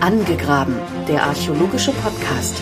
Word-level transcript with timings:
Angegraben, 0.00 0.74
der 1.06 1.24
archäologische 1.24 1.92
Podcast. 1.92 2.60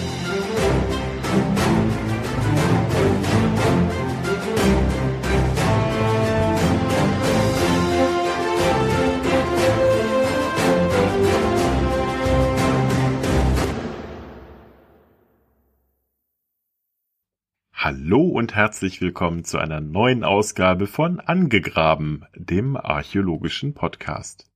Hallo 17.73 18.21
und 18.21 18.55
herzlich 18.55 19.01
willkommen 19.01 19.45
zu 19.45 19.57
einer 19.57 19.81
neuen 19.81 20.25
Ausgabe 20.25 20.87
von 20.87 21.21
Angegraben, 21.21 22.27
dem 22.35 22.77
archäologischen 22.77 23.73
Podcast. 23.73 24.50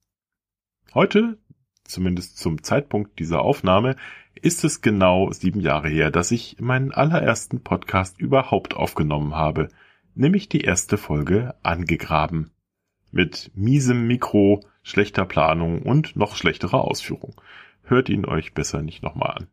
Heute 0.95 1.39
zumindest 1.85 2.39
zum 2.39 2.63
Zeitpunkt 2.63 3.19
dieser 3.19 3.43
Aufnahme, 3.43 3.97
ist 4.41 4.65
es 4.65 4.81
genau 4.81 5.31
sieben 5.31 5.61
Jahre 5.61 5.89
her, 5.89 6.11
dass 6.11 6.31
ich 6.31 6.57
meinen 6.61 6.93
allerersten 6.93 7.63
Podcast 7.63 8.19
überhaupt 8.19 8.75
aufgenommen 8.75 9.35
habe, 9.35 9.69
nämlich 10.15 10.49
die 10.49 10.63
erste 10.63 10.97
Folge 10.97 11.55
Angegraben. 11.63 12.51
Mit 13.11 13.53
miesem 13.55 14.07
Mikro, 14.07 14.61
schlechter 14.83 15.25
Planung 15.25 15.83
und 15.83 16.17
noch 16.17 16.37
schlechterer 16.37 16.83
Ausführung. 16.83 17.41
Hört 17.83 18.09
ihn 18.09 18.25
euch 18.25 18.55
besser 18.55 18.83
nicht 18.83 19.03
nochmal 19.03 19.37
an. 19.37 19.47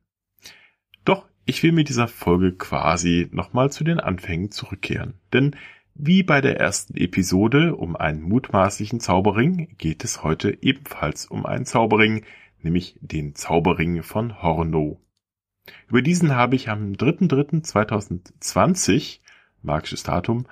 Doch 1.06 1.28
ich 1.46 1.62
will 1.64 1.72
mit 1.72 1.90
dieser 1.90 2.08
Folge 2.08 2.54
quasi 2.54 3.30
nochmal 3.32 3.72
zu 3.72 3.84
den 3.84 4.00
Anfängen 4.00 4.52
zurückkehren, 4.52 5.16
denn 5.34 5.56
wie 6.04 6.24
bei 6.24 6.42
der 6.42 6.60
ersten 6.60 6.98
Episode 6.98 7.76
um 7.76 7.96
einen 7.96 8.24
mutmaßlichen 8.24 9.00
Zauberring 9.00 9.76
geht 9.78 10.04
es 10.04 10.24
heute 10.24 10.58
ebenfalls 10.64 11.28
um 11.28 11.46
einen 11.46 11.68
Zauberring, 11.68 12.26
nämlich 12.64 12.98
den 13.02 13.36
Zauberring 13.36 14.02
von 14.02 14.42
Horno. 14.42 15.00
Über 15.88 16.02
diesen 16.02 16.36
habe 16.36 16.56
ich 16.56 16.70
am 16.70 16.94
3.3.2020, 16.94 19.20
magisches 19.62 20.02
Datum, 20.02 20.48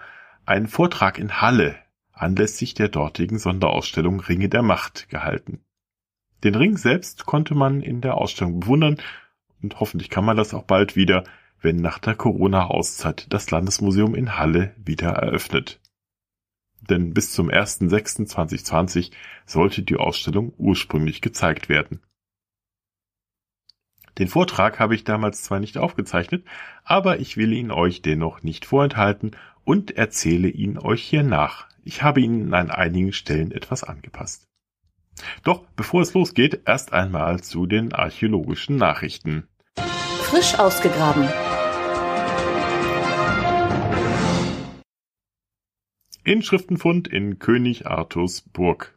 einen 0.45 0.67
Vortrag 0.67 1.17
in 1.17 1.41
Halle 1.41 1.77
anlässlich 2.13 2.75
der 2.75 2.89
dortigen 2.89 3.39
Sonderausstellung 3.39 4.19
Ringe 4.19 4.49
der 4.49 4.61
Macht 4.61 5.09
gehalten. 5.09 5.61
Den 6.43 6.53
Ring 6.53 6.77
selbst 6.77 7.25
konnte 7.25 7.55
man 7.55 7.81
in 7.81 8.01
der 8.01 8.17
Ausstellung 8.17 8.59
bewundern 8.59 8.97
und 9.63 9.79
hoffentlich 9.79 10.11
kann 10.11 10.25
man 10.25 10.37
das 10.37 10.53
auch 10.53 10.65
bald 10.65 10.95
wieder, 10.95 11.23
wenn 11.61 11.77
nach 11.77 11.99
der 11.99 12.15
Corona-Auszeit 12.15 13.27
das 13.29 13.51
Landesmuseum 13.51 14.15
in 14.15 14.37
Halle 14.37 14.73
wieder 14.77 15.09
eröffnet. 15.09 15.79
Denn 16.81 17.13
bis 17.13 17.33
zum 17.33 17.49
1.6.2020 17.49 19.11
sollte 19.45 19.83
die 19.83 19.97
Ausstellung 19.97 20.53
ursprünglich 20.57 21.21
gezeigt 21.21 21.69
werden. 21.69 22.01
Den 24.17 24.27
Vortrag 24.27 24.79
habe 24.79 24.95
ich 24.95 25.03
damals 25.03 25.43
zwar 25.43 25.59
nicht 25.59 25.77
aufgezeichnet, 25.77 26.45
aber 26.83 27.19
ich 27.19 27.37
will 27.37 27.53
ihn 27.53 27.71
euch 27.71 28.01
dennoch 28.01 28.43
nicht 28.43 28.65
vorenthalten 28.65 29.31
und 29.63 29.91
erzähle 29.91 30.49
ihn 30.49 30.77
euch 30.77 31.03
hier 31.03 31.23
nach. 31.23 31.67
Ich 31.83 32.01
habe 32.03 32.21
ihn 32.21 32.53
an 32.53 32.69
einigen 32.69 33.13
Stellen 33.13 33.51
etwas 33.51 33.83
angepasst. 33.83 34.45
Doch 35.43 35.65
bevor 35.75 36.01
es 36.01 36.13
losgeht, 36.13 36.61
erst 36.65 36.93
einmal 36.93 37.41
zu 37.41 37.65
den 37.65 37.93
archäologischen 37.93 38.75
Nachrichten. 38.75 39.47
Frisch 40.29 40.59
ausgegraben. 40.59 41.27
Inschriftenfund 46.23 47.07
in 47.07 47.39
König 47.39 47.87
Arthurs 47.87 48.41
Burg. 48.41 48.95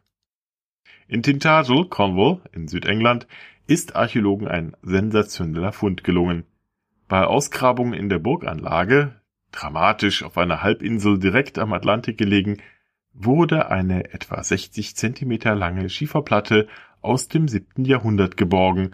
In 1.07 1.23
Tintagel, 1.23 1.85
Cornwall, 1.85 2.41
in 2.51 2.67
Südengland, 2.67 3.25
ist 3.65 3.95
Archäologen 3.95 4.47
ein 4.47 4.77
sensationeller 4.83 5.71
Fund 5.71 6.03
gelungen. 6.03 6.45
Bei 7.07 7.25
Ausgrabungen 7.25 7.95
in 7.95 8.09
der 8.09 8.19
Burganlage, 8.19 9.19
dramatisch 9.51 10.21
auf 10.21 10.37
einer 10.37 10.61
Halbinsel 10.61 11.17
direkt 11.17 11.57
am 11.57 11.73
Atlantik 11.73 12.19
gelegen, 12.19 12.57
wurde 13.11 13.71
eine 13.71 14.13
etwa 14.13 14.43
60 14.43 14.95
Zentimeter 14.95 15.55
lange 15.55 15.89
Schieferplatte 15.89 16.67
aus 17.01 17.27
dem 17.27 17.47
siebten 17.47 17.85
Jahrhundert 17.85 18.37
geborgen, 18.37 18.93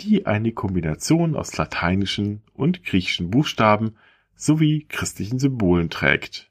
die 0.00 0.26
eine 0.26 0.52
Kombination 0.52 1.36
aus 1.36 1.56
lateinischen 1.56 2.42
und 2.54 2.84
griechischen 2.84 3.30
Buchstaben 3.30 3.96
sowie 4.34 4.86
christlichen 4.88 5.38
Symbolen 5.38 5.90
trägt 5.90 6.50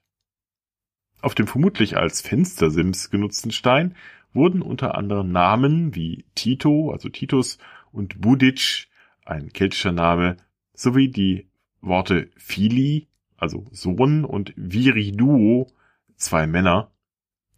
auf 1.21 1.35
dem 1.35 1.47
vermutlich 1.47 1.97
als 1.97 2.21
Fenstersims 2.21 3.09
genutzten 3.09 3.51
Stein 3.51 3.95
wurden 4.33 4.61
unter 4.61 4.95
anderem 4.95 5.31
Namen 5.31 5.95
wie 5.95 6.25
Tito, 6.35 6.91
also 6.91 7.09
Titus, 7.09 7.57
und 7.91 8.21
Budic, 8.21 8.87
ein 9.25 9.51
keltischer 9.51 9.91
Name, 9.91 10.37
sowie 10.73 11.09
die 11.09 11.47
Worte 11.81 12.29
Fili, 12.37 13.07
also 13.37 13.65
Sohn, 13.71 14.23
und 14.23 14.53
Viriduo, 14.55 15.67
zwei 16.15 16.45
Männer, 16.45 16.91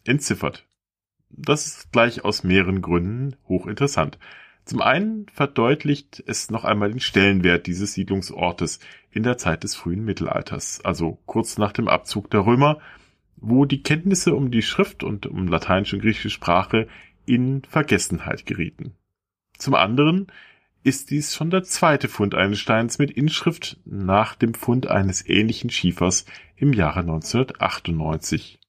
entziffert. 0.05 0.65
Das 1.29 1.67
ist 1.67 1.91
gleich 1.91 2.23
aus 2.23 2.43
mehreren 2.43 2.81
Gründen 2.81 3.35
hochinteressant. 3.47 4.17
Zum 4.65 4.81
einen 4.81 5.27
verdeutlicht 5.33 6.23
es 6.25 6.51
noch 6.51 6.63
einmal 6.63 6.91
den 6.91 6.99
Stellenwert 6.99 7.67
dieses 7.67 7.93
Siedlungsortes 7.93 8.79
in 9.11 9.23
der 9.23 9.37
Zeit 9.37 9.63
des 9.63 9.75
frühen 9.75 10.05
Mittelalters, 10.05 10.81
also 10.85 11.17
kurz 11.25 11.57
nach 11.57 11.71
dem 11.71 11.87
Abzug 11.87 12.29
der 12.29 12.45
Römer 12.45 12.79
wo 13.41 13.65
die 13.65 13.81
Kenntnisse 13.81 14.35
um 14.35 14.51
die 14.51 14.61
Schrift 14.61 15.03
und 15.03 15.25
um 15.25 15.47
lateinische 15.47 15.97
und 15.97 16.03
griechische 16.03 16.29
Sprache 16.29 16.87
in 17.25 17.63
Vergessenheit 17.63 18.45
gerieten. 18.45 18.93
Zum 19.57 19.73
anderen 19.73 20.27
ist 20.83 21.09
dies 21.09 21.35
schon 21.35 21.49
der 21.49 21.63
zweite 21.63 22.07
Fund 22.07 22.35
eines 22.35 22.59
Steins 22.59 22.97
mit 22.99 23.11
Inschrift 23.11 23.79
nach 23.85 24.35
dem 24.35 24.53
Fund 24.53 24.87
eines 24.87 25.27
ähnlichen 25.27 25.69
Schiefers 25.69 26.25
im 26.55 26.73
Jahre 26.73 27.01
1998. 27.01 28.59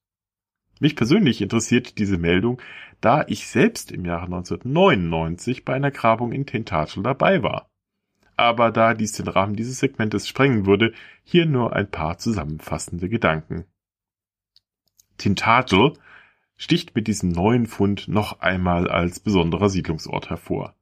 Mich 0.81 0.97
persönlich 0.97 1.41
interessiert 1.41 1.99
diese 1.99 2.19
Meldung, 2.19 2.61
da 3.03 3.25
ich 3.27 3.49
selbst 3.49 3.91
im 3.91 4.05
Jahre 4.05 4.27
1999 4.27 5.65
bei 5.65 5.75
einer 5.75 5.91
Grabung 5.91 6.33
in 6.33 6.47
Tentakel 6.47 7.03
dabei 7.03 7.43
war. 7.43 7.69
Aber 8.37 8.71
da 8.71 8.95
dies 8.95 9.13
den 9.13 9.29
Rahmen 9.29 9.57
dieses 9.57 9.81
Segmentes 9.81 10.27
sprengen 10.29 10.67
würde, 10.67 10.95
hier 11.25 11.45
nur 11.45 11.75
ein 11.75 11.91
paar 11.91 12.17
zusammenfassende 12.19 13.09
Gedanken. 13.09 13.65
Tintagel 15.19 15.95
sticht 16.57 16.95
mit 16.95 17.09
diesem 17.09 17.31
neuen 17.31 17.67
Fund 17.67 18.07
noch 18.07 18.39
einmal 18.41 18.89
als 18.89 19.19
besonderer 19.19 19.69
Siedlungsort 19.69 20.31
hervor. 20.31 20.75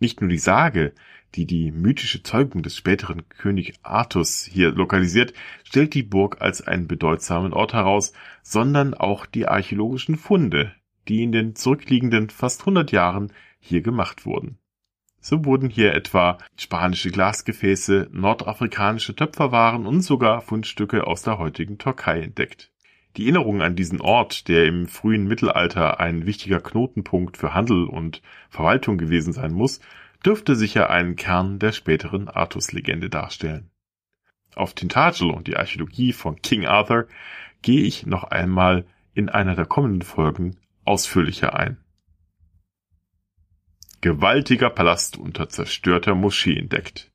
Nicht 0.00 0.22
nur 0.22 0.30
die 0.30 0.38
Sage, 0.38 0.94
die 1.34 1.46
die 1.46 1.72
mythische 1.72 2.22
Zeugung 2.22 2.62
des 2.62 2.74
späteren 2.74 3.28
König 3.28 3.74
Artus 3.82 4.44
hier 4.50 4.70
lokalisiert, 4.70 5.34
stellt 5.62 5.92
die 5.92 6.02
Burg 6.02 6.40
als 6.40 6.66
einen 6.66 6.88
bedeutsamen 6.88 7.52
Ort 7.52 7.74
heraus, 7.74 8.14
sondern 8.42 8.94
auch 8.94 9.26
die 9.26 9.46
archäologischen 9.46 10.16
Funde, 10.16 10.74
die 11.08 11.22
in 11.22 11.32
den 11.32 11.54
zurückliegenden 11.54 12.30
fast 12.30 12.60
100 12.62 12.92
Jahren 12.92 13.32
hier 13.58 13.82
gemacht 13.82 14.26
wurden. 14.26 14.58
So 15.20 15.44
wurden 15.44 15.70
hier 15.70 15.94
etwa 15.94 16.38
spanische 16.56 17.10
Glasgefäße, 17.10 18.10
nordafrikanische 18.12 19.16
Töpferwaren 19.16 19.86
und 19.86 20.02
sogar 20.02 20.40
Fundstücke 20.40 21.06
aus 21.06 21.22
der 21.22 21.38
heutigen 21.38 21.78
Türkei 21.78 22.20
entdeckt. 22.20 22.70
Die 23.16 23.24
Erinnerung 23.24 23.62
an 23.62 23.76
diesen 23.76 24.00
Ort, 24.00 24.46
der 24.46 24.66
im 24.66 24.86
frühen 24.86 25.26
Mittelalter 25.26 26.00
ein 26.00 26.26
wichtiger 26.26 26.60
Knotenpunkt 26.60 27.38
für 27.38 27.54
Handel 27.54 27.86
und 27.86 28.22
Verwaltung 28.50 28.98
gewesen 28.98 29.32
sein 29.32 29.52
muss, 29.52 29.80
dürfte 30.24 30.54
sicher 30.54 30.90
einen 30.90 31.16
Kern 31.16 31.58
der 31.58 31.72
späteren 31.72 32.28
Artus-Legende 32.28 33.08
darstellen. 33.08 33.70
Auf 34.54 34.74
Tintagel 34.74 35.30
und 35.30 35.48
die 35.48 35.56
Archäologie 35.56 36.12
von 36.12 36.40
King 36.40 36.66
Arthur 36.66 37.06
gehe 37.62 37.82
ich 37.82 38.06
noch 38.06 38.24
einmal 38.24 38.86
in 39.14 39.28
einer 39.28 39.54
der 39.54 39.66
kommenden 39.66 40.02
Folgen 40.02 40.56
ausführlicher 40.86 41.54
ein. 41.54 41.78
Gewaltiger 44.00 44.70
Palast 44.70 45.16
unter 45.16 45.48
zerstörter 45.48 46.14
Moschee 46.14 46.56
entdeckt. 46.56 47.10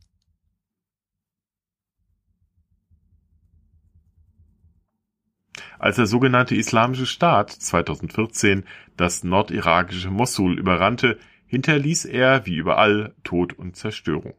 Als 5.79 5.95
der 5.95 6.05
sogenannte 6.05 6.55
Islamische 6.55 7.07
Staat 7.07 7.49
2014 7.49 8.65
das 8.97 9.23
nordirakische 9.23 10.11
Mossul 10.11 10.59
überrannte, 10.59 11.17
hinterließ 11.47 12.05
er 12.05 12.45
wie 12.45 12.55
überall 12.55 13.15
Tod 13.23 13.53
und 13.53 13.75
Zerstörung. 13.75 14.35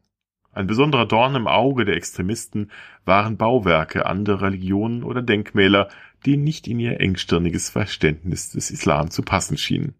Ein 0.52 0.66
besonderer 0.66 1.06
Dorn 1.06 1.34
im 1.34 1.46
Auge 1.46 1.84
der 1.84 1.96
Extremisten 1.96 2.70
waren 3.04 3.38
Bauwerke 3.38 4.06
anderer 4.06 4.42
Religionen 4.42 5.02
oder 5.02 5.22
Denkmäler, 5.22 5.88
die 6.24 6.36
nicht 6.36 6.68
in 6.68 6.78
ihr 6.78 7.00
engstirniges 7.00 7.70
Verständnis 7.70 8.50
des 8.50 8.70
Islam 8.70 9.10
zu 9.10 9.22
passen 9.22 9.56
schienen. 9.56 9.94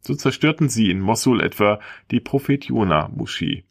So 0.00 0.14
zerstörten 0.14 0.68
sie 0.68 0.90
in 0.90 1.00
Mossul 1.00 1.40
etwa 1.40 1.80
die 2.10 2.20
Prophet 2.20 2.64
Jona 2.64 3.08
Moschee. 3.08 3.64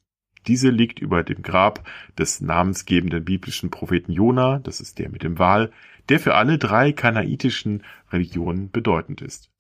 Diese 0.48 0.70
liegt 0.70 1.00
über 1.00 1.24
dem 1.24 1.42
Grab 1.42 1.86
des 2.18 2.40
namensgebenden 2.42 3.26
biblischen 3.26 3.70
Propheten 3.70 4.14
Jona, 4.14 4.60
das 4.60 4.80
ist 4.80 4.98
der 4.98 5.10
mit 5.10 5.24
dem 5.24 5.40
Wal, 5.40 5.72
der 6.10 6.20
für 6.20 6.36
alle 6.36 6.58
drei 6.58 6.94
kanaitischen 6.94 7.84
Religionen 8.12 8.72
bedeutend 8.72 9.22
ist. 9.22 9.52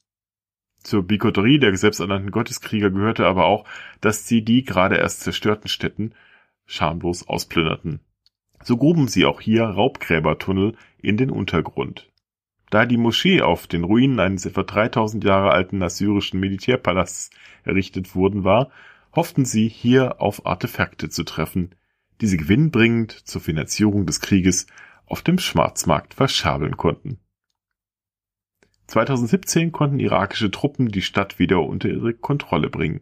Zur 0.81 1.03
Bigotterie 1.03 1.59
der 1.59 1.75
selbsternannten 1.75 2.31
Gotteskrieger 2.31 2.89
gehörte 2.89 3.25
aber 3.25 3.45
auch, 3.45 3.65
dass 3.99 4.27
sie 4.27 4.43
die 4.43 4.63
gerade 4.63 4.95
erst 4.95 5.21
zerstörten 5.21 5.67
Städten 5.67 6.13
schamlos 6.65 7.27
ausplünderten. 7.27 7.99
So 8.63 8.77
gruben 8.77 9.07
sie 9.07 9.25
auch 9.25 9.41
hier 9.41 9.63
Raubgräbertunnel 9.65 10.77
in 11.01 11.17
den 11.17 11.29
Untergrund. 11.29 12.09
Da 12.69 12.85
die 12.85 12.97
Moschee 12.97 13.41
auf 13.41 13.67
den 13.67 13.83
Ruinen 13.83 14.19
eines 14.19 14.45
etwa 14.45 14.63
3000 14.63 15.23
Jahre 15.23 15.51
alten 15.51 15.81
assyrischen 15.81 16.39
Militärpalasts 16.39 17.29
errichtet 17.63 18.13
worden 18.13 18.43
war, 18.43 18.69
hofften 19.15 19.45
sie 19.45 19.69
hier 19.69 20.21
auf 20.21 20.45
Artefakte 20.45 21.09
zu 21.09 21.23
treffen, 21.23 21.75
die 22.19 22.27
sie 22.27 22.37
gewinnbringend 22.37 23.11
zur 23.11 23.41
Finanzierung 23.41 24.05
des 24.05 24.19
Krieges 24.19 24.67
auf 25.05 25.21
dem 25.21 25.39
Schwarzmarkt 25.39 26.13
verschabeln 26.13 26.75
konnten. 26.75 27.19
2017 28.87 29.71
konnten 29.71 29.99
irakische 29.99 30.51
Truppen 30.51 30.89
die 30.89 31.01
Stadt 31.01 31.39
wieder 31.39 31.61
unter 31.61 31.89
ihre 31.89 32.13
Kontrolle 32.13 32.69
bringen. 32.69 33.01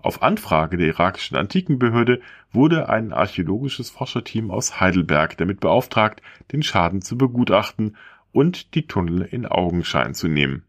Auf 0.00 0.22
Anfrage 0.22 0.76
der 0.76 0.88
irakischen 0.88 1.36
Antikenbehörde 1.36 2.20
wurde 2.50 2.88
ein 2.88 3.12
archäologisches 3.12 3.90
Forscherteam 3.90 4.50
aus 4.50 4.80
Heidelberg 4.80 5.36
damit 5.36 5.60
beauftragt, 5.60 6.22
den 6.50 6.64
Schaden 6.64 7.02
zu 7.02 7.16
begutachten 7.16 7.96
und 8.32 8.74
die 8.74 8.86
Tunnel 8.86 9.22
in 9.22 9.46
Augenschein 9.46 10.14
zu 10.14 10.28
nehmen. 10.28 10.64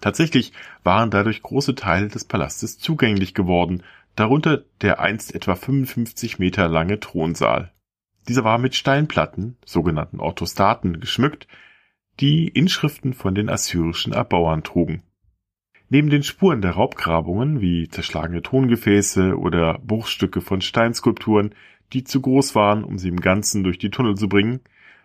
Tatsächlich 0.00 0.52
waren 0.82 1.10
dadurch 1.10 1.42
große 1.42 1.74
Teile 1.76 2.08
des 2.08 2.24
Palastes 2.24 2.78
zugänglich 2.78 3.34
geworden, 3.34 3.84
darunter 4.16 4.64
der 4.80 5.00
einst 5.00 5.34
etwa 5.34 5.54
55 5.54 6.38
Meter 6.38 6.68
lange 6.68 7.00
Thronsaal. 7.00 7.72
Dieser 8.28 8.44
war 8.44 8.58
mit 8.58 8.74
Steinplatten, 8.74 9.56
sogenannten 9.64 10.20
Orthostaten, 10.20 11.00
geschmückt, 11.00 11.46
die 12.20 12.48
Inschriften 12.48 13.14
von 13.14 13.34
den 13.34 13.48
assyrischen 13.48 14.12
Erbauern 14.12 14.62
trugen. 14.62 15.02
Neben 15.88 16.10
den 16.10 16.22
Spuren 16.22 16.62
der 16.62 16.72
Raubgrabungen 16.72 17.60
wie 17.60 17.88
zerschlagene 17.88 18.42
Tongefäße 18.42 19.38
oder 19.38 19.78
Bruchstücke 19.78 20.40
von 20.40 20.60
Steinskulpturen, 20.60 21.54
die 21.92 22.04
zu 22.04 22.20
groß 22.20 22.54
waren, 22.54 22.84
um 22.84 22.98
sie 22.98 23.08
im 23.08 23.20
Ganzen 23.20 23.62
durch 23.62 23.78
die 23.78 23.90
Tunnel 23.90 24.16
zu 24.16 24.28
bringen, 24.28 24.60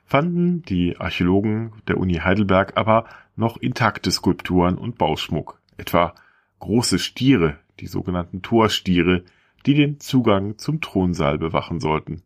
fanden 0.08 0.64
die 0.64 0.98
Archäologen 0.98 1.74
der 1.88 1.98
Uni 1.98 2.16
Heidelberg 2.16 2.78
aber 2.78 3.06
noch 3.36 3.58
intakte 3.58 4.10
Skulpturen 4.10 4.78
und 4.78 4.98
Bauschmuck, 4.98 5.62
etwa 5.76 6.16
große 6.60 6.98
Stiere, 6.98 7.60
die 7.80 7.88
sogenannten 7.88 8.42
Torstiere, 8.42 9.24
die 9.66 9.76
den 9.76 10.00
Zugang 10.00 10.58
zum 10.58 10.82
Thronsaal 10.82 11.38
bewachen 11.38 11.80
sollten. 11.80 12.24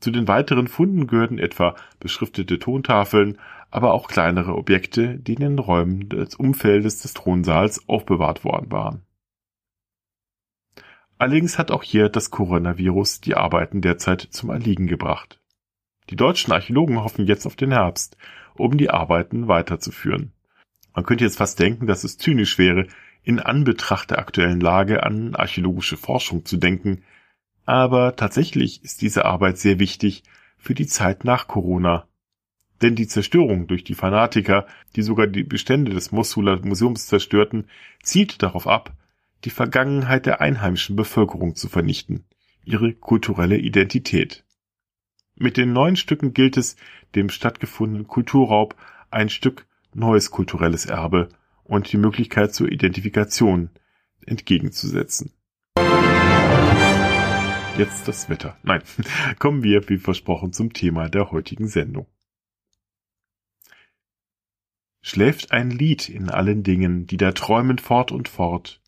Zu 0.00 0.10
den 0.10 0.28
weiteren 0.28 0.66
Funden 0.66 1.06
gehörten 1.06 1.38
etwa 1.38 1.76
beschriftete 2.00 2.58
Tontafeln, 2.58 3.38
aber 3.70 3.92
auch 3.92 4.08
kleinere 4.08 4.56
Objekte, 4.56 5.18
die 5.18 5.34
in 5.34 5.40
den 5.40 5.58
Räumen 5.58 6.08
des 6.08 6.34
Umfeldes 6.34 7.02
des 7.02 7.14
Thronsaals 7.14 7.88
aufbewahrt 7.88 8.44
worden 8.44 8.72
waren. 8.72 9.02
Allerdings 11.18 11.58
hat 11.58 11.70
auch 11.70 11.82
hier 11.82 12.08
das 12.08 12.30
Coronavirus 12.30 13.20
die 13.20 13.36
Arbeiten 13.36 13.82
derzeit 13.82 14.22
zum 14.22 14.48
Erliegen 14.48 14.86
gebracht. 14.86 15.39
Die 16.10 16.16
deutschen 16.16 16.52
Archäologen 16.52 17.02
hoffen 17.02 17.26
jetzt 17.26 17.46
auf 17.46 17.54
den 17.54 17.70
Herbst, 17.70 18.16
um 18.54 18.76
die 18.76 18.90
Arbeiten 18.90 19.46
weiterzuführen. 19.46 20.32
Man 20.92 21.06
könnte 21.06 21.24
jetzt 21.24 21.38
fast 21.38 21.60
denken, 21.60 21.86
dass 21.86 22.02
es 22.02 22.18
zynisch 22.18 22.58
wäre, 22.58 22.88
in 23.22 23.38
Anbetracht 23.38 24.10
der 24.10 24.18
aktuellen 24.18 24.60
Lage 24.60 25.04
an 25.04 25.36
archäologische 25.36 25.96
Forschung 25.96 26.44
zu 26.44 26.56
denken, 26.56 27.04
aber 27.64 28.16
tatsächlich 28.16 28.82
ist 28.82 29.02
diese 29.02 29.24
Arbeit 29.24 29.58
sehr 29.58 29.78
wichtig 29.78 30.24
für 30.58 30.74
die 30.74 30.86
Zeit 30.86 31.24
nach 31.24 31.46
Corona. 31.46 32.08
Denn 32.82 32.96
die 32.96 33.06
Zerstörung 33.06 33.68
durch 33.68 33.84
die 33.84 33.94
Fanatiker, 33.94 34.66
die 34.96 35.02
sogar 35.02 35.28
die 35.28 35.44
Bestände 35.44 35.92
des 35.92 36.10
Mossuler 36.10 36.58
Museums 36.64 37.06
zerstörten, 37.06 37.68
zielt 38.02 38.42
darauf 38.42 38.66
ab, 38.66 38.94
die 39.44 39.50
Vergangenheit 39.50 40.26
der 40.26 40.40
einheimischen 40.40 40.96
Bevölkerung 40.96 41.54
zu 41.54 41.68
vernichten, 41.68 42.24
ihre 42.64 42.94
kulturelle 42.94 43.58
Identität. 43.58 44.44
Mit 45.42 45.56
den 45.56 45.72
neuen 45.72 45.96
Stücken 45.96 46.34
gilt 46.34 46.58
es, 46.58 46.76
dem 47.14 47.30
stattgefundenen 47.30 48.06
Kulturraub 48.06 48.76
ein 49.10 49.30
Stück 49.30 49.66
neues 49.94 50.30
kulturelles 50.30 50.84
Erbe 50.84 51.30
und 51.64 51.90
die 51.90 51.96
Möglichkeit 51.96 52.54
zur 52.54 52.70
Identifikation 52.70 53.70
entgegenzusetzen. 54.26 55.32
Jetzt 57.78 58.06
das 58.06 58.28
Wetter. 58.28 58.58
Nein, 58.62 58.82
kommen 59.38 59.62
wir, 59.62 59.88
wie 59.88 59.96
versprochen, 59.96 60.52
zum 60.52 60.74
Thema 60.74 61.08
der 61.08 61.30
heutigen 61.30 61.68
Sendung. 61.68 62.06
Schläft 65.00 65.52
ein 65.52 65.70
Lied 65.70 66.10
in 66.10 66.28
allen 66.28 66.64
Dingen, 66.64 67.06
die 67.06 67.16
da 67.16 67.32
träumen 67.32 67.78
fort 67.78 68.12
und 68.12 68.28
fort, 68.28 68.82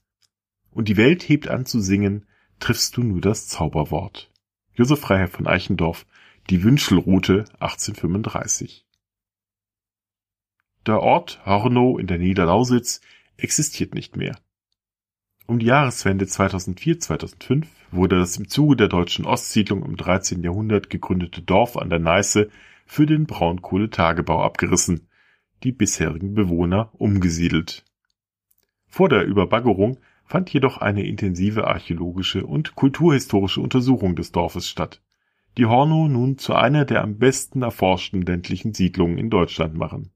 und 0.70 0.88
die 0.88 0.98
Welt 0.98 1.26
hebt 1.26 1.48
an 1.48 1.64
zu 1.64 1.80
singen, 1.80 2.26
triffst 2.60 2.98
du 2.98 3.02
nur 3.02 3.22
das 3.22 3.48
Zauberwort. 3.48 4.30
Josef 4.74 5.00
Freiherr 5.00 5.28
von 5.28 5.46
Eichendorff, 5.46 6.04
die 6.52 6.64
Wünschelroute 6.64 7.46
1835. 7.60 8.84
Der 10.84 11.00
Ort 11.00 11.40
Hornow 11.46 11.98
in 11.98 12.06
der 12.06 12.18
Niederlausitz 12.18 13.00
existiert 13.38 13.94
nicht 13.94 14.18
mehr. 14.18 14.36
Um 15.46 15.60
die 15.60 15.64
Jahreswende 15.64 16.26
2004/2005 16.26 17.64
wurde 17.90 18.18
das 18.18 18.36
im 18.36 18.48
Zuge 18.48 18.76
der 18.76 18.88
deutschen 18.88 19.24
Ostsiedlung 19.24 19.82
im 19.82 19.96
13. 19.96 20.42
Jahrhundert 20.42 20.90
gegründete 20.90 21.40
Dorf 21.40 21.78
an 21.78 21.88
der 21.88 22.00
Neiße 22.00 22.50
für 22.84 23.06
den 23.06 23.24
Braunkohletagebau 23.24 24.42
abgerissen, 24.42 25.08
die 25.62 25.72
bisherigen 25.72 26.34
Bewohner 26.34 26.90
umgesiedelt. 26.92 27.82
Vor 28.88 29.08
der 29.08 29.24
Überbaggerung 29.24 30.00
fand 30.26 30.52
jedoch 30.52 30.76
eine 30.76 31.06
intensive 31.06 31.66
archäologische 31.66 32.44
und 32.44 32.74
kulturhistorische 32.74 33.62
Untersuchung 33.62 34.16
des 34.16 34.32
Dorfes 34.32 34.68
statt, 34.68 35.00
die 35.58 35.66
Hornow 35.66 36.08
nun 36.08 36.38
zu 36.38 36.54
einer 36.54 36.84
der 36.84 37.02
am 37.02 37.18
besten 37.18 37.62
erforschten 37.62 38.22
ländlichen 38.22 38.74
Siedlungen 38.74 39.18
in 39.18 39.30
Deutschland 39.30 39.74
machen 39.74 40.12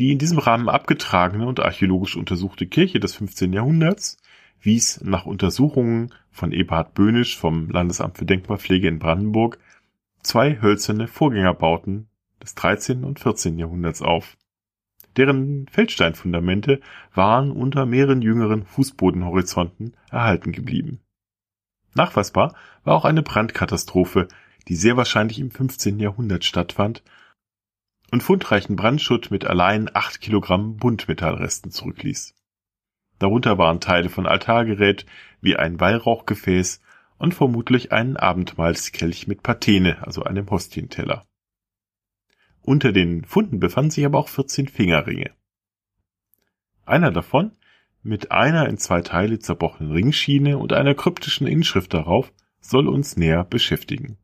die 0.00 0.12
in 0.12 0.18
diesem 0.18 0.38
Rahmen 0.38 0.70
abgetragene 0.70 1.46
und 1.46 1.60
archäologisch 1.60 2.16
untersuchte 2.16 2.66
Kirche 2.66 3.00
des 3.00 3.14
15. 3.16 3.52
Jahrhunderts 3.52 4.16
wies 4.62 5.00
nach 5.02 5.26
Untersuchungen 5.26 6.14
von 6.30 6.52
Eberhard 6.52 6.94
Böhnisch 6.94 7.38
vom 7.38 7.68
Landesamt 7.68 8.16
für 8.16 8.24
Denkmalpflege 8.24 8.88
in 8.88 8.98
Brandenburg 8.98 9.58
zwei 10.22 10.60
hölzerne 10.62 11.06
Vorgängerbauten 11.06 12.08
des 12.42 12.54
13. 12.54 13.04
und 13.04 13.20
14. 13.20 13.58
Jahrhunderts 13.58 14.00
auf. 14.00 14.38
Deren 15.18 15.66
Feldsteinfundamente 15.70 16.80
waren 17.14 17.50
unter 17.50 17.84
mehreren 17.84 18.22
jüngeren 18.22 18.64
Fußbodenhorizonten 18.64 19.96
erhalten 20.10 20.52
geblieben. 20.52 21.00
Nachweisbar 21.94 22.54
war 22.84 22.96
auch 22.96 23.04
eine 23.04 23.22
Brandkatastrophe, 23.22 24.28
die 24.68 24.76
sehr 24.76 24.96
wahrscheinlich 24.96 25.38
im 25.38 25.50
15. 25.50 25.98
Jahrhundert 25.98 26.44
stattfand 26.44 27.02
und 28.10 28.22
fundreichen 28.22 28.76
Brandschutt 28.76 29.30
mit 29.30 29.44
allein 29.44 29.90
acht 29.94 30.20
Kilogramm 30.20 30.76
Buntmetallresten 30.76 31.70
zurückließ. 31.70 32.34
Darunter 33.18 33.58
waren 33.58 33.80
Teile 33.80 34.08
von 34.08 34.26
Altargerät 34.26 35.06
wie 35.40 35.56
ein 35.56 35.78
Weihrauchgefäß 35.78 36.80
und 37.18 37.34
vermutlich 37.34 37.92
ein 37.92 38.16
Abendmahlskelch 38.16 39.26
mit 39.26 39.42
Patene, 39.42 40.04
also 40.06 40.22
einem 40.22 40.48
Hostienteller. 40.50 41.26
Unter 42.62 42.92
den 42.92 43.24
Funden 43.24 43.60
befanden 43.60 43.90
sich 43.90 44.04
aber 44.06 44.18
auch 44.18 44.28
14 44.28 44.68
Fingerringe. 44.68 45.30
Einer 46.86 47.10
davon, 47.10 47.52
mit 48.02 48.32
einer 48.32 48.68
in 48.68 48.78
zwei 48.78 49.02
Teile 49.02 49.38
zerbrochenen 49.38 49.92
Ringschiene 49.92 50.58
und 50.58 50.72
einer 50.72 50.94
kryptischen 50.94 51.46
Inschrift 51.46 51.92
darauf, 51.92 52.32
soll 52.60 52.88
uns 52.88 53.16
näher 53.16 53.44
beschäftigen. 53.44 54.16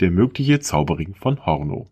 Der 0.00 0.10
mögliche 0.10 0.60
Zauberring 0.60 1.14
von 1.14 1.44
Horno. 1.44 1.90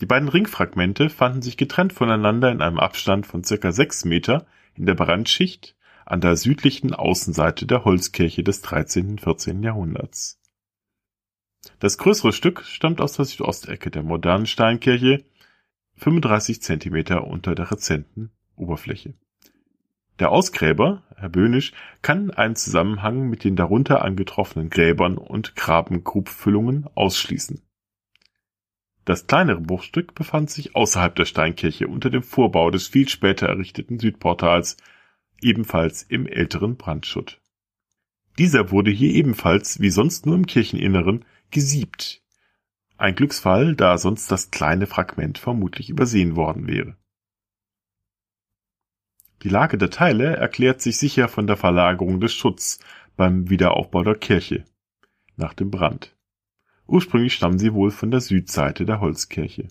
Die 0.00 0.06
beiden 0.06 0.28
Ringfragmente 0.28 1.10
fanden 1.10 1.42
sich 1.42 1.56
getrennt 1.56 1.92
voneinander 1.92 2.50
in 2.50 2.60
einem 2.60 2.80
Abstand 2.80 3.26
von 3.26 3.44
circa 3.44 3.72
sechs 3.72 4.04
Meter 4.04 4.46
in 4.74 4.86
der 4.86 4.94
Brandschicht 4.94 5.76
an 6.04 6.20
der 6.20 6.36
südlichen 6.36 6.92
Außenseite 6.92 7.66
der 7.66 7.84
Holzkirche 7.84 8.42
des 8.42 8.60
13. 8.62 9.10
und 9.10 9.20
14. 9.20 9.62
Jahrhunderts. 9.62 10.40
Das 11.78 11.96
größere 11.98 12.32
Stück 12.32 12.64
stammt 12.64 13.00
aus 13.00 13.14
der 13.14 13.24
Südostecke 13.24 13.90
der 13.90 14.02
modernen 14.02 14.46
Steinkirche, 14.46 15.24
35 15.94 16.60
Zentimeter 16.60 17.26
unter 17.26 17.54
der 17.54 17.70
rezenten 17.70 18.32
Oberfläche. 18.56 19.14
Der 20.18 20.30
Ausgräber, 20.30 21.02
Herr 21.16 21.28
Böhnisch, 21.28 21.72
kann 22.02 22.30
einen 22.30 22.56
Zusammenhang 22.56 23.28
mit 23.28 23.44
den 23.44 23.56
darunter 23.56 24.02
angetroffenen 24.02 24.70
Gräbern 24.70 25.18
und 25.18 25.56
Grabengrubfüllungen 25.56 26.88
ausschließen. 26.94 27.62
Das 29.04 29.26
kleinere 29.26 29.60
Bruchstück 29.60 30.14
befand 30.14 30.50
sich 30.50 30.76
außerhalb 30.76 31.14
der 31.16 31.24
Steinkirche 31.24 31.88
unter 31.88 32.08
dem 32.08 32.22
Vorbau 32.22 32.70
des 32.70 32.86
viel 32.86 33.08
später 33.08 33.48
errichteten 33.48 33.98
Südportals, 33.98 34.76
ebenfalls 35.40 36.02
im 36.04 36.26
älteren 36.26 36.76
Brandschutt. 36.76 37.40
Dieser 38.38 38.70
wurde 38.70 38.90
hier 38.90 39.12
ebenfalls, 39.12 39.80
wie 39.80 39.90
sonst 39.90 40.24
nur 40.24 40.36
im 40.36 40.46
Kircheninneren, 40.46 41.24
gesiebt. 41.50 42.22
Ein 42.96 43.16
Glücksfall, 43.16 43.74
da 43.74 43.98
sonst 43.98 44.30
das 44.30 44.50
kleine 44.50 44.86
Fragment 44.86 45.38
vermutlich 45.38 45.90
übersehen 45.90 46.36
worden 46.36 46.68
wäre. 46.68 46.96
Die 49.42 49.48
Lage 49.48 49.76
der 49.76 49.90
Teile 49.90 50.36
erklärt 50.36 50.80
sich 50.80 50.98
sicher 50.98 51.28
von 51.28 51.46
der 51.46 51.56
Verlagerung 51.56 52.20
des 52.20 52.32
Schutzes 52.32 52.78
beim 53.16 53.50
Wiederaufbau 53.50 54.04
der 54.04 54.14
Kirche 54.14 54.64
nach 55.36 55.54
dem 55.54 55.70
Brand. 55.70 56.14
Ursprünglich 56.86 57.34
stammen 57.34 57.58
sie 57.58 57.72
wohl 57.74 57.90
von 57.90 58.10
der 58.10 58.20
Südseite 58.20 58.84
der 58.84 59.00
Holzkirche. 59.00 59.68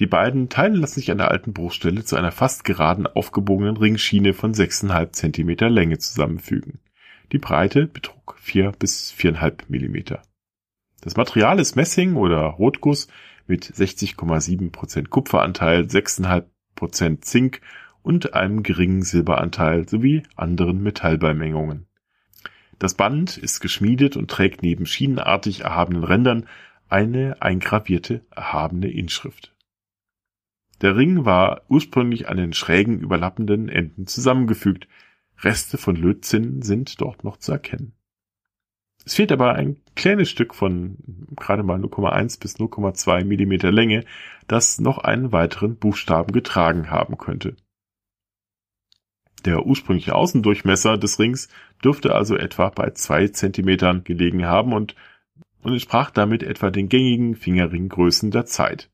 Die 0.00 0.06
beiden 0.06 0.48
Teile 0.48 0.76
lassen 0.76 0.96
sich 0.96 1.10
an 1.10 1.18
der 1.18 1.30
alten 1.30 1.52
Bruchstelle 1.52 2.04
zu 2.04 2.16
einer 2.16 2.32
fast 2.32 2.64
geraden 2.64 3.06
aufgebogenen 3.06 3.76
Ringschiene 3.76 4.34
von 4.34 4.52
6,5 4.52 5.12
Zentimeter 5.12 5.70
Länge 5.70 5.98
zusammenfügen. 5.98 6.80
Die 7.32 7.38
Breite 7.38 7.86
betrug 7.86 8.36
4 8.40 8.72
bis 8.72 9.14
4,5 9.16 9.62
Millimeter. 9.68 10.22
Das 11.00 11.16
Material 11.16 11.60
ist 11.60 11.76
Messing 11.76 12.16
oder 12.16 12.40
Rotguss 12.40 13.08
mit 13.46 13.64
60,7% 13.64 15.08
Kupferanteil, 15.08 15.82
6,5% 15.82 17.20
Zink 17.20 17.60
und 18.04 18.34
einem 18.34 18.62
geringen 18.62 19.02
Silberanteil 19.02 19.88
sowie 19.88 20.22
anderen 20.36 20.82
Metallbeimengungen. 20.82 21.86
Das 22.78 22.94
Band 22.94 23.38
ist 23.38 23.60
geschmiedet 23.60 24.16
und 24.16 24.30
trägt 24.30 24.62
neben 24.62 24.84
schienenartig 24.86 25.62
erhabenen 25.62 26.04
Rändern 26.04 26.46
eine 26.88 27.40
eingravierte 27.40 28.20
erhabene 28.30 28.90
Inschrift. 28.90 29.54
Der 30.82 30.96
Ring 30.96 31.24
war 31.24 31.62
ursprünglich 31.68 32.28
an 32.28 32.36
den 32.36 32.52
schrägen 32.52 33.00
überlappenden 33.00 33.70
Enden 33.70 34.06
zusammengefügt. 34.06 34.86
Reste 35.42 35.78
von 35.78 35.96
Lötzinnen 35.96 36.60
sind 36.60 37.00
dort 37.00 37.24
noch 37.24 37.38
zu 37.38 37.52
erkennen. 37.52 37.94
Es 39.06 39.14
fehlt 39.14 39.32
aber 39.32 39.54
ein 39.54 39.78
kleines 39.96 40.28
Stück 40.28 40.54
von 40.54 40.98
gerade 41.36 41.62
mal 41.62 41.78
0,1 41.80 42.38
bis 42.38 42.56
0,2 42.56 43.24
Millimeter 43.24 43.72
Länge, 43.72 44.04
das 44.46 44.78
noch 44.78 44.98
einen 44.98 45.32
weiteren 45.32 45.76
Buchstaben 45.76 46.32
getragen 46.32 46.90
haben 46.90 47.16
könnte. 47.16 47.56
Der 49.44 49.66
ursprüngliche 49.66 50.14
Außendurchmesser 50.14 50.96
des 50.96 51.18
Rings 51.18 51.48
dürfte 51.82 52.14
also 52.14 52.36
etwa 52.36 52.70
bei 52.70 52.90
zwei 52.90 53.28
Zentimetern 53.28 54.02
gelegen 54.04 54.46
haben 54.46 54.72
und, 54.72 54.94
und 55.62 55.72
entsprach 55.72 56.10
damit 56.10 56.42
etwa 56.42 56.70
den 56.70 56.88
gängigen 56.88 57.34
Fingerringgrößen 57.34 58.30
der 58.30 58.46
Zeit. 58.46 58.90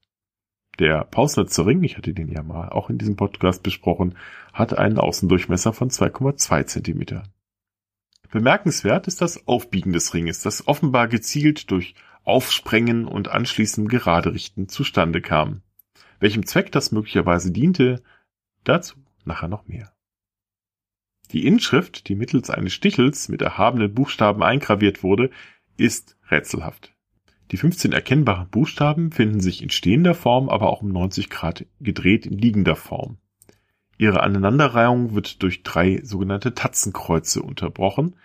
Der 0.81 1.05
Pausnitzer 1.05 1.67
Ring, 1.67 1.85
ich 1.85 1.97
hatte 1.97 2.15
den 2.15 2.29
ja 2.29 2.43
mal 2.43 2.71
auch 2.71 2.91
in 2.91 2.99
diesem 2.99 3.15
Podcast 3.15 3.63
besprochen, 3.63 4.17
hat 4.53 4.77
einen 4.77 4.99
Außendurchmesser 4.99 5.73
von 5.73 5.91
2,2 5.91 6.67
Zentimeter. 6.67 7.25
Bemerkenswert 8.31 9.07
ist 9.07 9.21
das 9.21 9.47
Aufbiegen 9.47 9.93
des 9.93 10.15
Ringes, 10.15 10.41
das 10.43 10.67
offenbar 10.67 11.09
gezielt 11.09 11.71
durch 11.71 11.95
Aufsprengen 12.25 13.07
und 13.07 13.29
anschließend 13.29 13.89
Geraderichten 13.89 14.69
zustande 14.69 15.21
kam. 15.21 15.63
Welchem 16.19 16.47
Zweck 16.47 16.71
das 16.73 16.93
möglicherweise 16.93 17.51
diente, 17.51 18.03
dazu 18.65 18.97
nachher 19.25 19.49
noch 19.49 19.67
mehr. 19.67 19.93
Die 21.33 21.47
Inschrift, 21.47 22.09
die 22.09 22.15
mittels 22.15 22.51
eines 22.51 22.73
Stichels 22.73 23.29
mit 23.29 23.43
erhabenen 23.43 23.95
Buchstaben 23.95 24.43
eingraviert 24.43 25.03
wurde, 25.03 25.31
ist 25.77 26.17
rätselhaft. 26.31 26.93
Die 27.53 27.57
15 27.57 27.93
erkennbaren 27.93 28.49
Buchstaben 28.49 29.13
finden 29.13 29.41
sich 29.41 29.63
in 29.63 29.71
stehender 29.71 30.15
Form, 30.15 30.49
aber 30.49 30.71
auch 30.71 30.83
um 30.83 30.89
90 30.89 31.31
Grad 31.31 31.67
gedreht 31.81 32.27
in 32.27 32.39
liegender 32.39 32.77
Form. 32.77 33.19
Ihre 33.99 34.23
Aneinanderreihung 34.23 35.15
wird 35.15 35.43
durch 35.43 35.63
drei 35.63 36.01
sogenannte 36.03 36.55
Tatzenkreuze 36.55 37.43
unterbrochen, 37.43 38.17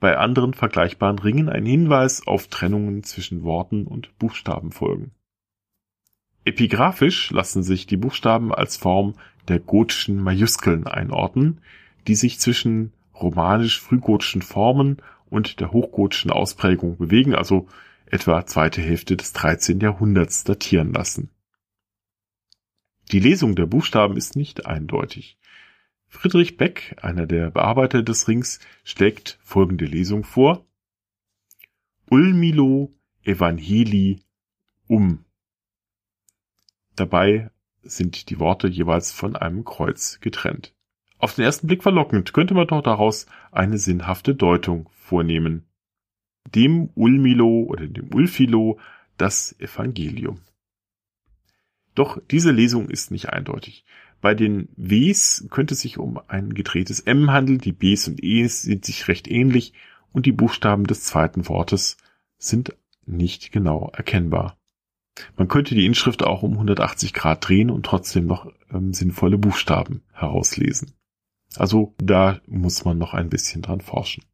bei 0.00 0.18
anderen 0.18 0.52
vergleichbaren 0.54 1.18
Ringen 1.18 1.48
ein 1.48 1.64
Hinweis 1.64 2.26
auf 2.26 2.48
Trennungen 2.48 3.04
zwischen 3.04 3.42
Worten 3.42 3.86
und 3.86 4.18
Buchstaben 4.18 4.70
folgen. 4.70 5.12
Epigraphisch 6.44 7.30
lassen 7.30 7.62
sich 7.62 7.86
die 7.86 7.96
Buchstaben 7.96 8.52
als 8.52 8.76
Form 8.76 9.14
der 9.48 9.60
gotischen 9.60 10.22
Majuskeln 10.22 10.86
einordnen, 10.86 11.62
die 12.06 12.14
sich 12.14 12.38
zwischen 12.38 12.92
romanisch-frühgotischen 13.14 14.42
Formen 14.42 14.98
und 15.26 15.60
der 15.60 15.72
hochgotischen 15.72 16.30
Ausprägung 16.30 16.96
bewegen, 16.96 17.34
also 17.34 17.68
etwa 18.06 18.46
zweite 18.46 18.80
Hälfte 18.80 19.16
des 19.16 19.32
13. 19.32 19.80
Jahrhunderts 19.80 20.44
datieren 20.44 20.92
lassen. 20.92 21.30
Die 23.12 23.20
Lesung 23.20 23.54
der 23.54 23.66
Buchstaben 23.66 24.16
ist 24.16 24.36
nicht 24.36 24.66
eindeutig. 24.66 25.38
Friedrich 26.08 26.56
Beck, 26.56 26.96
einer 27.02 27.26
der 27.26 27.50
Bearbeiter 27.50 28.02
des 28.02 28.28
Rings, 28.28 28.60
schlägt 28.84 29.38
folgende 29.42 29.84
Lesung 29.84 30.24
vor. 30.24 30.64
Ulmilo 32.08 32.92
Evangeli 33.22 34.20
um. 34.86 35.24
Dabei 36.94 37.50
sind 37.82 38.30
die 38.30 38.38
Worte 38.38 38.68
jeweils 38.68 39.12
von 39.12 39.36
einem 39.36 39.64
Kreuz 39.64 40.20
getrennt. 40.20 40.73
Auf 41.24 41.36
den 41.36 41.44
ersten 41.46 41.68
Blick 41.68 41.82
verlockend, 41.82 42.34
könnte 42.34 42.52
man 42.52 42.66
doch 42.66 42.82
daraus 42.82 43.24
eine 43.50 43.78
sinnhafte 43.78 44.34
Deutung 44.34 44.90
vornehmen. 44.92 45.64
Dem 46.54 46.90
Ulmilo 46.94 47.62
oder 47.62 47.86
dem 47.86 48.12
Ulfilo 48.12 48.78
das 49.16 49.58
Evangelium. 49.58 50.42
Doch 51.94 52.20
diese 52.30 52.50
Lesung 52.50 52.90
ist 52.90 53.10
nicht 53.10 53.30
eindeutig. 53.30 53.86
Bei 54.20 54.34
den 54.34 54.68
Ws 54.76 55.46
könnte 55.48 55.72
es 55.72 55.80
sich 55.80 55.96
um 55.96 56.20
ein 56.28 56.52
gedrehtes 56.52 57.00
M 57.00 57.30
handeln, 57.30 57.58
die 57.58 57.72
Bs 57.72 58.08
und 58.08 58.22
Es 58.22 58.60
sind 58.60 58.84
sich 58.84 59.08
recht 59.08 59.26
ähnlich 59.26 59.72
und 60.12 60.26
die 60.26 60.32
Buchstaben 60.32 60.86
des 60.86 61.04
zweiten 61.04 61.48
Wortes 61.48 61.96
sind 62.36 62.76
nicht 63.06 63.50
genau 63.50 63.90
erkennbar. 63.94 64.58
Man 65.38 65.48
könnte 65.48 65.74
die 65.74 65.86
Inschrift 65.86 66.22
auch 66.22 66.42
um 66.42 66.52
180 66.52 67.14
Grad 67.14 67.48
drehen 67.48 67.70
und 67.70 67.86
trotzdem 67.86 68.26
noch 68.26 68.52
ähm, 68.70 68.92
sinnvolle 68.92 69.38
Buchstaben 69.38 70.02
herauslesen. 70.12 70.92
Also 71.56 71.94
da 71.98 72.40
muss 72.46 72.84
man 72.84 72.98
noch 72.98 73.14
ein 73.14 73.28
bisschen 73.28 73.62
dran 73.62 73.80
forschen. 73.80 74.24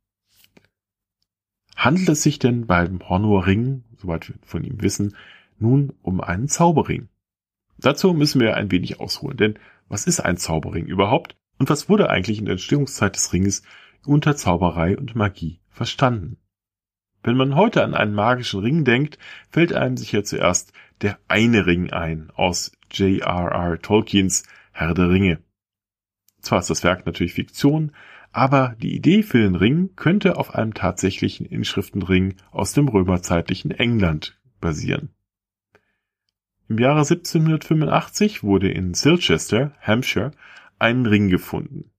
Handelt 1.77 2.09
es 2.09 2.23
sich 2.23 2.39
denn 2.39 2.67
beim 2.67 3.01
Hornur 3.09 3.47
Ring, 3.47 3.85
soweit 3.97 4.29
wir 4.29 4.37
von 4.43 4.65
ihm 4.65 4.83
wissen, 4.83 5.17
nun 5.59 5.93
um 6.03 6.21
einen 6.21 6.49
Zauberring? 6.49 7.09
Dazu 7.79 8.13
müssen 8.13 8.41
wir 8.41 8.57
ein 8.57 8.71
wenig 8.71 9.01
ausholen, 9.01 9.37
denn 9.37 9.59
was 9.89 10.07
ist 10.07 10.21
ein 10.21 10.37
Zauberring 10.37 10.87
überhaupt 10.87 11.37
und 11.59 11.71
was 11.71 11.89
wurde 11.89 12.11
eigentlich 12.11 12.39
in 12.39 12.45
der 12.45 12.53
Entstehungszeit 12.53 13.17
des 13.17 13.33
Ringes 13.33 13.63
unter 14.05 14.37
Zauberei 14.37 14.97
und 14.97 15.15
Magie 15.15 15.61
verstanden? 15.69 16.37
Wenn 17.23 17.37
man 17.37 17.55
heute 17.55 17.85
an 17.85 17.95
einen 17.95 18.15
magischen 18.15 18.61
Ring 18.61 18.85
denkt, 18.85 19.19
fällt 19.51 19.73
einem 19.75 19.97
sicher 19.97 20.25
zuerst 20.25 20.73
der 21.03 21.19
eine 21.29 21.67
Ring 21.67 21.91
ein 21.91 22.31
aus 22.35 22.73
J.R.R. 22.91 23.79
Tolkiens 23.81 24.45
Herr 24.73 24.95
der 24.95 25.11
Ringe. 25.11 25.43
Zwar 26.41 26.61
ist 26.61 26.71
das 26.71 26.85
Werk 26.85 27.07
natürlich 27.07 27.35
Fiktion, 27.35 27.93
aber 28.33 28.77
die 28.81 28.95
Idee 28.95 29.23
für 29.23 29.39
den 29.39 29.57
Ring 29.57 29.91
könnte 29.97 30.37
auf 30.37 30.55
einem 30.55 30.75
tatsächlichen 30.75 31.47
Inschriftenring 31.47 32.35
aus 32.51 32.73
dem 32.73 32.89
römerzeitlichen 32.89 33.73
England 33.73 34.39
basieren. 34.61 35.11
Im 36.69 36.79
Jahre 36.79 37.01
1785 37.01 38.45
wurde 38.45 38.71
in 38.71 38.95
Silchester, 38.95 39.73
Hampshire, 39.81 40.31
ein 40.79 41.05
Ring 41.05 41.29
gefunden. 41.29 41.91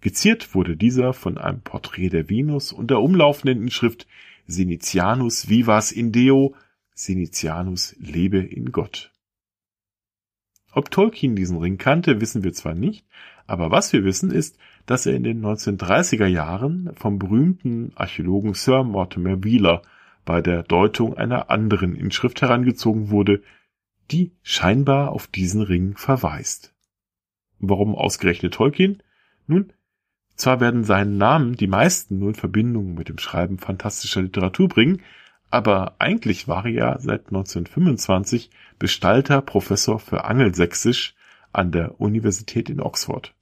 Geziert 0.00 0.54
wurde 0.54 0.76
dieser 0.76 1.12
von 1.12 1.38
einem 1.38 1.62
Porträt 1.62 2.10
der 2.10 2.28
Venus 2.28 2.72
und 2.72 2.90
der 2.90 3.00
umlaufenden 3.00 3.62
Inschrift 3.62 4.06
Senitianus 4.46 5.48
vivas 5.48 5.92
in 5.92 6.12
Deo, 6.12 6.54
Senitianus 6.94 7.96
lebe 7.98 8.38
in 8.38 8.72
Gott. 8.72 9.13
Ob 10.74 10.90
Tolkien 10.90 11.36
diesen 11.36 11.58
Ring 11.58 11.78
kannte, 11.78 12.20
wissen 12.20 12.42
wir 12.42 12.52
zwar 12.52 12.74
nicht, 12.74 13.06
aber 13.46 13.70
was 13.70 13.92
wir 13.92 14.04
wissen 14.04 14.32
ist, 14.32 14.58
dass 14.86 15.06
er 15.06 15.14
in 15.14 15.22
den 15.22 15.40
1930er 15.40 16.26
Jahren 16.26 16.90
vom 16.94 17.18
berühmten 17.18 17.92
Archäologen 17.94 18.54
Sir 18.54 18.82
Mortimer 18.82 19.44
Wheeler 19.44 19.82
bei 20.24 20.40
der 20.40 20.64
Deutung 20.64 21.16
einer 21.16 21.48
anderen 21.50 21.94
Inschrift 21.94 22.42
herangezogen 22.42 23.10
wurde, 23.10 23.42
die 24.10 24.32
scheinbar 24.42 25.12
auf 25.12 25.28
diesen 25.28 25.62
Ring 25.62 25.96
verweist. 25.96 26.74
Warum 27.60 27.94
ausgerechnet 27.94 28.54
Tolkien? 28.54 29.02
Nun, 29.46 29.72
zwar 30.34 30.60
werden 30.60 30.82
seinen 30.82 31.16
Namen 31.18 31.54
die 31.54 31.68
meisten 31.68 32.18
nur 32.18 32.30
in 32.30 32.34
Verbindung 32.34 32.94
mit 32.94 33.08
dem 33.08 33.18
Schreiben 33.18 33.58
fantastischer 33.58 34.22
Literatur 34.22 34.68
bringen, 34.68 35.02
aber 35.54 35.94
eigentlich 36.00 36.48
war 36.48 36.64
er 36.64 36.72
ja 36.72 36.98
seit 36.98 37.28
1925 37.28 38.50
Bestalter 38.80 39.40
Professor 39.40 40.00
für 40.00 40.24
Angelsächsisch 40.24 41.14
an 41.52 41.70
der 41.70 42.00
Universität 42.00 42.68
in 42.68 42.80
Oxford. 42.80 43.32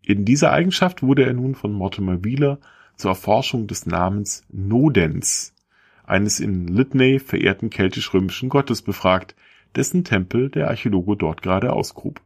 In 0.00 0.24
dieser 0.24 0.52
Eigenschaft 0.52 1.02
wurde 1.02 1.26
er 1.26 1.34
nun 1.34 1.54
von 1.54 1.70
Mortimer 1.70 2.24
Wheeler 2.24 2.60
zur 2.96 3.10
Erforschung 3.10 3.66
des 3.66 3.84
Namens 3.84 4.46
Nodens, 4.48 5.54
eines 6.02 6.40
in 6.40 6.66
Litney 6.66 7.18
verehrten 7.18 7.68
keltisch-römischen 7.68 8.48
Gottes, 8.48 8.80
befragt, 8.80 9.34
dessen 9.76 10.04
Tempel 10.04 10.48
der 10.48 10.68
Archäologe 10.68 11.14
dort 11.18 11.42
gerade 11.42 11.74
ausgrub. 11.74 12.22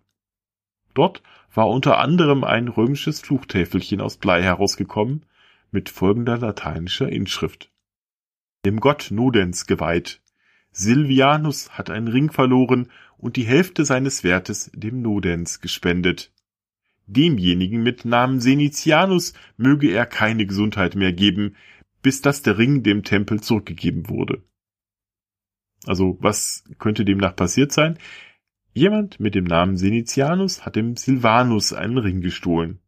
Dort 0.95 1.25
war 1.53 1.69
unter 1.69 1.99
anderem 1.99 2.45
ein 2.45 2.69
römisches 2.69 3.21
Fluchtäfelchen 3.21 4.01
aus 4.01 4.17
Blei 4.17 4.45
herausgekommen 4.45 5.27
mit 5.73 5.91
folgender 5.91 6.39
lateinischer 6.39 7.09
Inschrift 7.09 7.72
dem 8.65 8.81
Gott 8.81 9.09
Nodens 9.11 9.67
geweiht. 9.67 10.21
Silvianus 10.71 11.71
hat 11.71 11.91
einen 11.91 12.09
Ring 12.09 12.31
verloren 12.31 12.89
und 13.19 13.37
die 13.37 13.45
Hälfte 13.45 13.85
seines 13.85 14.25
Wertes 14.25 14.71
dem 14.75 15.03
Nodens 15.03 15.61
gespendet. 15.61 16.33
demjenigen 17.07 17.83
mit 17.83 18.05
Namen 18.05 18.41
Senitianus 18.41 19.35
möge 19.57 19.91
er 19.91 20.07
keine 20.07 20.47
Gesundheit 20.47 20.95
mehr 20.95 21.13
geben, 21.13 21.57
bis 22.01 22.23
dass 22.23 22.43
der 22.43 22.59
Ring 22.59 22.83
dem 22.83 23.03
Tempel 23.03 23.41
zurückgegeben 23.41 24.09
wurde. 24.09 24.43
Also 25.85 26.17
was 26.21 26.65
könnte 26.79 27.05
demnach 27.05 27.35
passiert 27.35 27.73
sein? 27.73 27.99
Jemand 28.73 29.21
mit 29.21 29.35
dem 29.35 29.45
Namen 29.45 29.77
Senitianus 29.77 30.65
hat 30.65 30.77
dem 30.77 30.97
Silvanus 30.97 31.73
einen 31.73 31.99
Ring 31.99 32.21
gestohlen. 32.21 32.79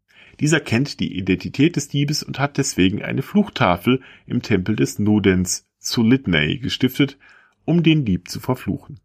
Dieser 0.41 0.61
kennt 0.61 1.01
die 1.01 1.17
Identität 1.17 1.77
des 1.77 1.89
Diebes 1.89 2.23
und 2.23 2.39
hat 2.39 2.59
deswegen 2.59 3.03
eine 3.03 3.23
Fluchtafel 3.23 4.01
im 4.27 4.43
Tempel 4.43 4.77
des 4.77 4.99
Nodens 4.99 5.69
zu 5.79 6.03
Litney 6.03 6.59
gestiftet, 6.59 7.19
um 7.65 7.83
den 7.83 8.05
Dieb 8.05 8.29
zu 8.29 8.41
verfluchen. 8.41 9.01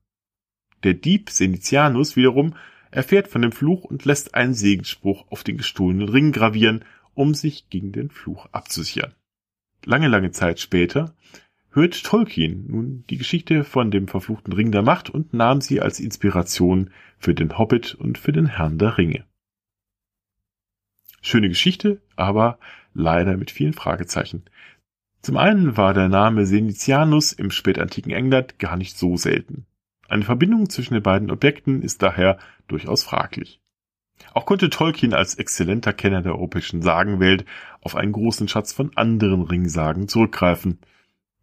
Der 0.84 0.94
Dieb 0.94 1.30
Senitianus 1.30 2.16
wiederum 2.16 2.56
erfährt 2.92 3.28
von 3.28 3.42
dem 3.42 3.52
Fluch 3.52 3.84
und 3.84 4.06
lässt 4.06 4.34
einen 4.34 4.54
Segensspruch 4.54 5.26
auf 5.30 5.44
den 5.44 5.58
gestohlenen 5.58 6.10
Ring 6.10 6.32
gravieren, 6.32 6.86
um 7.14 7.34
sich 7.34 7.70
gegen 7.70 7.92
den 7.92 8.10
Fluch 8.10 8.48
abzusichern. 8.52 9.14
Lange, 9.86 10.08
lange 10.08 10.32
Zeit 10.32 10.60
später 10.60 11.16
hört 11.72 12.04
Tolkien 12.04 12.66
nun 12.68 13.04
die 13.10 13.18
Geschichte 13.18 13.64
von 13.64 13.92
dem 13.92 14.08
verfluchten 14.08 14.54
Ring 14.54 14.72
der 14.72 14.82
Macht 14.82 15.10
und 15.10 15.34
nahm 15.34 15.62
sie 15.62 15.82
als 15.82 16.00
Inspiration 16.00 16.90
für 17.18 17.36
den 17.36 17.58
Hobbit 17.58 17.96
und 17.96 18.18
für 18.18 18.32
den 18.32 18.48
Herrn 18.48 18.78
der 18.78 18.98
Ringe. 18.98 19.26
Schöne 21.22 21.50
Geschichte, 21.50 22.02
aber 22.16 22.60
leider 22.94 23.38
mit 23.38 23.52
vielen 23.52 23.74
Fragezeichen. 23.74 24.44
Zum 25.22 25.38
einen 25.38 25.76
war 25.76 25.94
der 25.94 26.08
Name 26.08 26.46
Senitianus 26.46 27.34
im 27.34 27.52
spätantiken 27.52 28.12
England 28.12 28.58
gar 28.58 28.78
nicht 28.78 28.98
so 28.98 29.18
selten. 29.18 29.66
Eine 30.08 30.24
Verbindung 30.24 30.70
zwischen 30.70 30.94
den 30.94 31.04
beiden 31.04 31.30
Objekten 31.30 31.82
ist 31.82 32.02
daher 32.02 32.40
durchaus 32.68 33.04
fraglich. 33.04 33.60
Auch 34.34 34.46
konnte 34.46 34.70
Tolkien 34.70 35.14
als 35.14 35.36
exzellenter 35.36 35.94
Kenner 35.94 36.22
der 36.22 36.34
europäischen 36.34 36.82
Sagenwelt 36.82 37.46
auf 37.82 37.96
einen 37.96 38.12
großen 38.12 38.48
Schatz 38.48 38.74
von 38.74 38.92
anderen 38.96 39.44
Ringsagen 39.44 40.08
zurückgreifen. 40.08 40.80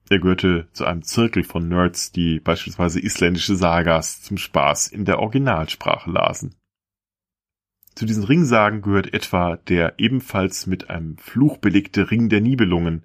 Er 0.08 0.20
gehörte 0.20 0.68
zu 0.72 0.84
einem 0.84 1.02
Zirkel 1.02 1.42
von 1.42 1.68
Nerds, 1.68 2.12
die 2.12 2.38
beispielsweise 2.38 3.00
isländische 3.00 3.56
Sagas 3.56 4.22
zum 4.22 4.38
Spaß 4.38 4.88
in 4.88 5.04
der 5.04 5.18
Originalsprache 5.18 6.10
lasen. 6.10 6.54
Zu 7.96 8.04
diesen 8.04 8.24
Ringsagen 8.24 8.82
gehört 8.82 9.14
etwa 9.14 9.56
der 9.56 9.94
ebenfalls 9.96 10.66
mit 10.66 10.90
einem 10.90 11.16
Fluch 11.16 11.56
belegte 11.56 12.10
Ring 12.10 12.28
der 12.28 12.42
Nibelungen, 12.42 13.04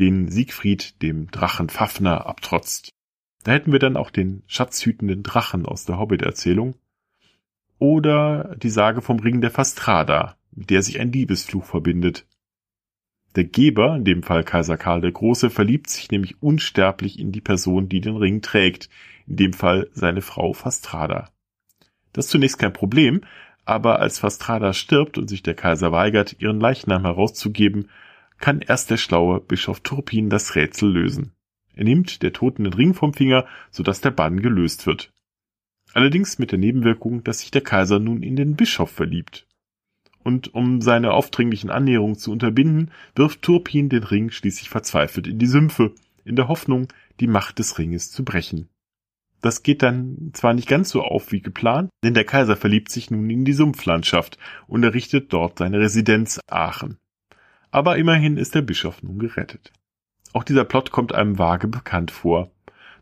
den 0.00 0.28
Siegfried 0.28 1.00
dem 1.00 1.30
Drachen 1.30 1.68
Fafner 1.68 2.26
abtrotzt. 2.26 2.92
Da 3.44 3.52
hätten 3.52 3.70
wir 3.70 3.78
dann 3.78 3.96
auch 3.96 4.10
den 4.10 4.42
schatzhütenden 4.48 5.22
Drachen 5.22 5.64
aus 5.64 5.84
der 5.84 5.96
Hobbit-Erzählung. 5.96 6.74
Oder 7.78 8.56
die 8.56 8.70
Sage 8.70 9.00
vom 9.00 9.20
Ring 9.20 9.40
der 9.40 9.52
Fastrada, 9.52 10.36
mit 10.50 10.70
der 10.70 10.82
sich 10.82 10.98
ein 10.98 11.12
Liebesfluch 11.12 11.64
verbindet. 11.64 12.26
Der 13.36 13.44
Geber, 13.44 13.94
in 13.94 14.04
dem 14.04 14.24
Fall 14.24 14.42
Kaiser 14.42 14.76
Karl 14.76 15.02
der 15.02 15.12
Große, 15.12 15.50
verliebt 15.50 15.88
sich 15.88 16.10
nämlich 16.10 16.42
unsterblich 16.42 17.20
in 17.20 17.30
die 17.30 17.40
Person, 17.40 17.88
die 17.88 18.00
den 18.00 18.16
Ring 18.16 18.42
trägt, 18.42 18.90
in 19.28 19.36
dem 19.36 19.52
Fall 19.52 19.88
seine 19.92 20.20
Frau 20.20 20.52
Fastrada. 20.52 21.30
Das 22.12 22.26
ist 22.26 22.32
zunächst 22.32 22.58
kein 22.58 22.72
Problem, 22.72 23.22
aber 23.64 24.00
als 24.00 24.18
Fastrada 24.18 24.72
stirbt 24.72 25.18
und 25.18 25.28
sich 25.28 25.42
der 25.42 25.54
Kaiser 25.54 25.92
weigert, 25.92 26.36
ihren 26.40 26.60
Leichnam 26.60 27.02
herauszugeben, 27.02 27.88
kann 28.38 28.60
erst 28.60 28.90
der 28.90 28.96
schlaue 28.96 29.40
Bischof 29.40 29.80
Turpin 29.80 30.28
das 30.28 30.56
Rätsel 30.56 30.90
lösen. 30.90 31.32
Er 31.74 31.84
nimmt 31.84 32.22
der 32.22 32.32
Toten 32.32 32.64
den 32.64 32.72
Ring 32.72 32.92
vom 32.92 33.14
Finger, 33.14 33.46
sodass 33.70 34.00
der 34.00 34.10
Bann 34.10 34.40
gelöst 34.40 34.86
wird. 34.86 35.12
Allerdings 35.94 36.38
mit 36.38 36.50
der 36.50 36.58
Nebenwirkung, 36.58 37.22
dass 37.22 37.40
sich 37.40 37.50
der 37.50 37.62
Kaiser 37.62 37.98
nun 37.98 38.22
in 38.22 38.36
den 38.36 38.56
Bischof 38.56 38.90
verliebt. 38.90 39.46
Und 40.24 40.54
um 40.54 40.80
seine 40.80 41.12
aufdringlichen 41.12 41.70
Annäherungen 41.70 42.16
zu 42.16 42.30
unterbinden, 42.30 42.90
wirft 43.14 43.42
Turpin 43.42 43.88
den 43.88 44.02
Ring 44.02 44.30
schließlich 44.30 44.70
verzweifelt 44.70 45.26
in 45.26 45.38
die 45.38 45.46
Sümpfe, 45.46 45.94
in 46.24 46.36
der 46.36 46.48
Hoffnung, 46.48 46.88
die 47.20 47.26
Macht 47.26 47.58
des 47.58 47.78
Ringes 47.78 48.10
zu 48.10 48.24
brechen. 48.24 48.68
Das 49.42 49.64
geht 49.64 49.82
dann 49.82 50.30
zwar 50.32 50.54
nicht 50.54 50.68
ganz 50.68 50.88
so 50.88 51.02
auf 51.02 51.32
wie 51.32 51.42
geplant, 51.42 51.90
denn 52.04 52.14
der 52.14 52.24
Kaiser 52.24 52.56
verliebt 52.56 52.90
sich 52.90 53.10
nun 53.10 53.28
in 53.28 53.44
die 53.44 53.52
Sumpflandschaft 53.52 54.38
und 54.68 54.84
errichtet 54.84 55.32
dort 55.32 55.58
seine 55.58 55.80
Residenz 55.80 56.40
Aachen. 56.48 56.96
Aber 57.72 57.96
immerhin 57.96 58.36
ist 58.36 58.54
der 58.54 58.62
Bischof 58.62 59.02
nun 59.02 59.18
gerettet. 59.18 59.72
Auch 60.32 60.44
dieser 60.44 60.64
Plot 60.64 60.92
kommt 60.92 61.12
einem 61.12 61.38
vage 61.38 61.66
bekannt 61.66 62.12
vor. 62.12 62.52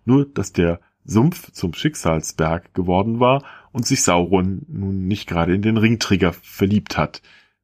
Nur, 0.06 0.24
dass 0.24 0.52
der 0.52 0.80
Sumpf 1.04 1.52
zum 1.52 1.74
Schicksalsberg 1.74 2.72
geworden 2.72 3.20
war 3.20 3.44
und 3.72 3.86
sich 3.86 4.02
Sauron 4.02 4.62
nun 4.66 5.06
nicht 5.06 5.28
gerade 5.28 5.54
in 5.54 5.62
den 5.62 5.76
Ringträger 5.76 6.32
verliebt 6.32 6.96
hat. 6.96 7.20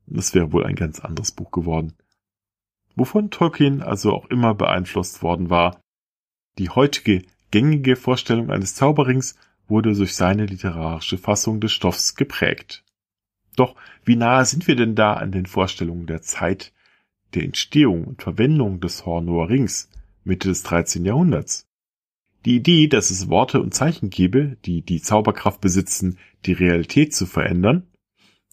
Das 0.06 0.34
wäre 0.34 0.52
wohl 0.52 0.64
ein 0.64 0.76
ganz 0.76 1.00
anderes 1.00 1.32
Buch 1.32 1.50
geworden. 1.50 1.94
Wovon 2.94 3.30
Tolkien 3.30 3.82
also 3.82 4.12
auch 4.12 4.26
immer 4.26 4.54
beeinflusst 4.54 5.22
worden 5.22 5.48
war, 5.48 5.80
die 6.58 6.70
heutige 6.70 7.22
gängige 7.50 7.96
Vorstellung 7.96 8.50
eines 8.50 8.74
Zauberrings 8.74 9.36
wurde 9.68 9.94
durch 9.94 10.14
seine 10.14 10.46
literarische 10.46 11.18
Fassung 11.18 11.60
des 11.60 11.72
Stoffs 11.72 12.14
geprägt. 12.14 12.84
Doch 13.56 13.74
wie 14.04 14.16
nahe 14.16 14.44
sind 14.44 14.66
wir 14.66 14.76
denn 14.76 14.94
da 14.94 15.14
an 15.14 15.32
den 15.32 15.46
Vorstellungen 15.46 16.06
der 16.06 16.22
Zeit 16.22 16.72
der 17.34 17.42
Entstehung 17.42 18.04
und 18.04 18.22
Verwendung 18.22 18.80
des 18.80 19.06
Hornoer 19.06 19.48
Rings 19.48 19.90
Mitte 20.24 20.48
des 20.48 20.62
13. 20.62 21.04
Jahrhunderts? 21.04 21.66
Die 22.44 22.56
Idee, 22.56 22.86
dass 22.86 23.10
es 23.10 23.28
Worte 23.28 23.60
und 23.60 23.74
Zeichen 23.74 24.10
gebe, 24.10 24.56
die 24.64 24.82
die 24.82 25.00
Zauberkraft 25.02 25.60
besitzen, 25.60 26.18
die 26.44 26.52
Realität 26.52 27.14
zu 27.14 27.26
verändern, 27.26 27.88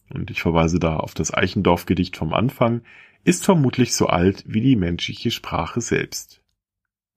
und 0.09 0.31
ich 0.31 0.41
verweise 0.41 0.79
da 0.79 0.97
auf 0.97 1.13
das 1.13 1.33
Eichendorff-Gedicht 1.33 2.17
vom 2.17 2.33
Anfang, 2.33 2.81
ist 3.23 3.45
vermutlich 3.45 3.95
so 3.95 4.07
alt 4.07 4.43
wie 4.47 4.61
die 4.61 4.75
menschliche 4.75 5.31
Sprache 5.31 5.81
selbst. 5.81 6.42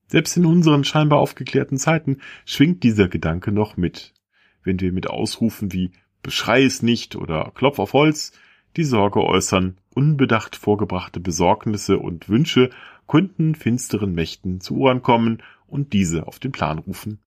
Selbst 0.08 0.36
in 0.36 0.46
unseren 0.46 0.84
scheinbar 0.84 1.18
aufgeklärten 1.18 1.78
Zeiten 1.78 2.18
schwingt 2.44 2.82
dieser 2.82 3.08
Gedanke 3.08 3.50
noch 3.52 3.76
mit. 3.76 4.14
Wenn 4.62 4.80
wir 4.80 4.92
mit 4.92 5.08
Ausrufen 5.08 5.72
wie 5.72 5.92
Beschrei 6.22 6.64
es 6.64 6.82
nicht 6.82 7.16
oder 7.16 7.52
Klopf 7.54 7.78
auf 7.78 7.92
Holz 7.92 8.32
die 8.76 8.84
Sorge 8.84 9.22
äußern, 9.22 9.78
unbedacht 9.94 10.56
vorgebrachte 10.56 11.20
Besorgnisse 11.20 11.98
und 11.98 12.28
Wünsche 12.28 12.70
könnten 13.06 13.54
finsteren 13.54 14.12
Mächten 14.12 14.60
zu 14.60 14.76
Ohren 14.76 15.02
kommen 15.02 15.42
und 15.66 15.92
diese 15.92 16.26
auf 16.26 16.38
den 16.38 16.52
Plan 16.52 16.78
rufen. 16.78 17.20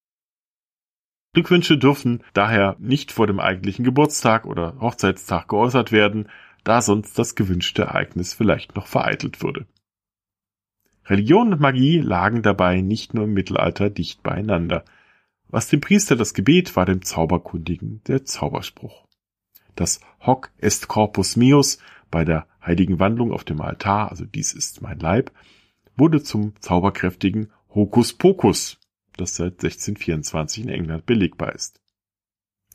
Glückwünsche 1.33 1.77
dürfen 1.77 2.23
daher 2.33 2.75
nicht 2.79 3.11
vor 3.11 3.27
dem 3.27 3.39
eigentlichen 3.39 3.85
Geburtstag 3.85 4.45
oder 4.45 4.79
Hochzeitstag 4.79 5.47
geäußert 5.47 5.91
werden, 5.91 6.27
da 6.63 6.81
sonst 6.81 7.17
das 7.17 7.35
gewünschte 7.35 7.83
Ereignis 7.83 8.33
vielleicht 8.33 8.75
noch 8.75 8.87
vereitelt 8.87 9.41
würde. 9.41 9.65
Religion 11.09 11.53
und 11.53 11.59
Magie 11.59 11.99
lagen 11.99 12.43
dabei 12.43 12.81
nicht 12.81 13.15
nur 13.15 13.23
im 13.23 13.33
Mittelalter 13.33 13.89
dicht 13.89 14.21
beieinander. 14.21 14.85
Was 15.47 15.67
dem 15.67 15.81
Priester 15.81 16.15
das 16.15 16.35
Gebet 16.35 16.75
war 16.75 16.85
dem 16.85 17.01
Zauberkundigen 17.01 18.01
der 18.07 18.25
Zauberspruch. 18.25 19.07
Das 19.75 20.01
Hoc 20.19 20.51
est 20.59 20.87
corpus 20.87 21.35
meus 21.35 21.79
bei 22.11 22.25
der 22.25 22.45
heiligen 22.63 22.99
Wandlung 22.99 23.31
auf 23.31 23.43
dem 23.43 23.61
Altar, 23.61 24.11
also 24.11 24.25
dies 24.25 24.53
ist 24.53 24.81
mein 24.81 24.99
Leib, 24.99 25.31
wurde 25.95 26.21
zum 26.21 26.53
zauberkräftigen 26.59 27.51
Hocus 27.73 28.13
Pocus, 28.13 28.79
das 29.17 29.35
seit 29.35 29.53
1624 29.53 30.63
in 30.65 30.69
England 30.69 31.05
belegbar 31.07 31.53
ist. 31.53 31.81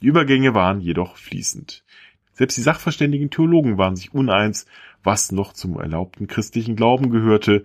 Die 0.03 0.07
Übergänge 0.07 0.55
waren 0.55 0.81
jedoch 0.81 1.17
fließend. 1.17 1.85
Selbst 2.33 2.57
die 2.57 2.63
sachverständigen 2.63 3.31
Theologen 3.31 3.79
waren 3.79 3.95
sich 3.95 4.13
uneins, 4.13 4.67
was 5.05 5.31
noch 5.31 5.53
zum 5.53 5.79
erlaubten 5.79 6.27
christlichen 6.27 6.75
Glauben 6.75 7.11
gehörte 7.11 7.65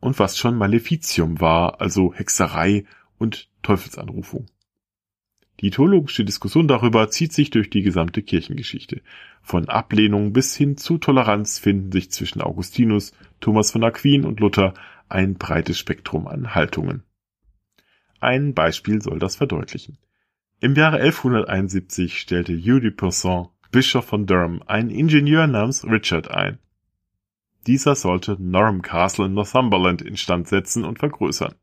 und 0.00 0.18
was 0.18 0.36
schon 0.36 0.56
Maleficium 0.56 1.40
war, 1.40 1.80
also 1.80 2.12
Hexerei 2.12 2.84
und 3.18 3.48
Teufelsanrufung. 3.62 4.46
Die 5.60 5.70
theologische 5.70 6.24
Diskussion 6.24 6.68
darüber 6.68 7.10
zieht 7.10 7.34
sich 7.34 7.50
durch 7.50 7.68
die 7.68 7.82
gesamte 7.82 8.22
Kirchengeschichte. 8.22 9.02
Von 9.42 9.68
Ablehnung 9.68 10.32
bis 10.32 10.56
hin 10.56 10.78
zu 10.78 10.96
Toleranz 10.96 11.58
finden 11.58 11.92
sich 11.92 12.10
zwischen 12.10 12.40
Augustinus, 12.40 13.12
Thomas 13.40 13.70
von 13.70 13.84
Aquin 13.84 14.24
und 14.24 14.40
Luther 14.40 14.72
ein 15.10 15.34
breites 15.34 15.78
Spektrum 15.78 16.26
an 16.26 16.54
Haltungen. 16.54 17.02
Ein 18.20 18.54
Beispiel 18.54 19.02
soll 19.02 19.18
das 19.18 19.36
verdeutlichen. 19.36 19.98
Im 20.60 20.74
Jahre 20.74 21.00
1171 21.00 22.18
stellte 22.18 22.54
Hugh 22.54 22.80
de 22.80 22.90
Pourcent, 22.90 23.48
Bischof 23.70 24.06
von 24.06 24.26
Durham, 24.26 24.62
einen 24.66 24.90
Ingenieur 24.90 25.46
namens 25.46 25.84
Richard 25.84 26.30
ein. 26.30 26.58
Dieser 27.66 27.94
sollte 27.94 28.36
Norham 28.38 28.82
Castle 28.82 29.26
in 29.26 29.34
Northumberland 29.34 30.02
instand 30.02 30.48
setzen 30.48 30.84
und 30.84 30.98
vergrößern. 30.98 31.54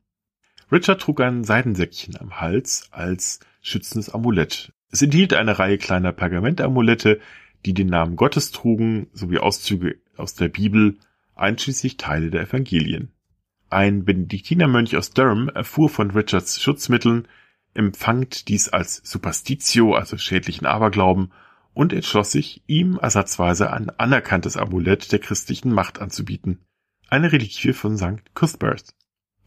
Richard 0.71 1.01
trug 1.01 1.21
ein 1.21 1.43
Seidensäckchen 1.43 2.17
am 2.17 2.39
Hals 2.39 2.89
als 2.91 3.39
schützendes 3.62 4.10
Amulett. 4.10 4.73
Es 4.91 5.01
enthielt 5.01 5.33
eine 5.33 5.60
Reihe 5.60 5.77
kleiner 5.77 6.12
Pergamentamulette, 6.12 7.19
die 7.65 7.73
den 7.73 7.88
Namen 7.88 8.15
Gottes 8.15 8.51
trugen, 8.51 9.07
sowie 9.13 9.39
Auszüge 9.39 9.97
aus 10.15 10.36
der 10.36 10.49
Bibel, 10.49 10.97
einschließlich 11.36 11.97
Teile 11.97 12.29
der 12.29 12.41
Evangelien. 12.41 13.12
Ein 13.69 14.05
Benediktinermönch 14.05 14.95
aus 14.95 15.12
Durham 15.12 15.49
erfuhr 15.49 15.89
von 15.89 16.12
Richards 16.12 16.62
Schutzmitteln, 16.62 17.27
empfangt 17.73 18.47
dies 18.47 18.69
als 18.69 19.01
Superstitio, 19.03 19.93
also 19.93 20.17
schädlichen 20.17 20.65
Aberglauben, 20.65 21.31
und 21.77 21.93
entschloss 21.93 22.31
sich, 22.31 22.63
ihm 22.65 22.97
ersatzweise 22.97 23.71
ein 23.71 23.91
anerkanntes 23.91 24.57
Amulett 24.57 25.11
der 25.11 25.19
christlichen 25.19 25.71
Macht 25.71 26.01
anzubieten, 26.01 26.57
eine 27.07 27.31
Reliquie 27.31 27.71
von 27.71 27.97
St. 27.97 28.33
Cuthbert. 28.33 28.95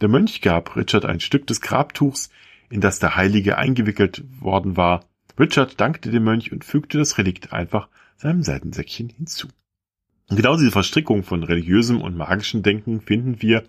Der 0.00 0.08
Mönch 0.08 0.40
gab 0.40 0.76
Richard 0.76 1.04
ein 1.04 1.18
Stück 1.18 1.48
des 1.48 1.60
Grabtuchs, 1.60 2.30
in 2.70 2.80
das 2.80 3.00
der 3.00 3.16
Heilige 3.16 3.58
eingewickelt 3.58 4.22
worden 4.40 4.76
war. 4.76 5.04
Richard 5.40 5.80
dankte 5.80 6.12
dem 6.12 6.22
Mönch 6.22 6.52
und 6.52 6.64
fügte 6.64 6.98
das 6.98 7.18
Relikt 7.18 7.52
einfach 7.52 7.88
seinem 8.16 8.44
Seitensäckchen 8.44 9.08
hinzu. 9.08 9.48
Und 10.28 10.36
genau 10.36 10.56
diese 10.56 10.70
Verstrickung 10.70 11.24
von 11.24 11.42
religiösem 11.42 12.00
und 12.00 12.16
magischem 12.16 12.62
Denken 12.62 13.00
finden 13.00 13.42
wir, 13.42 13.64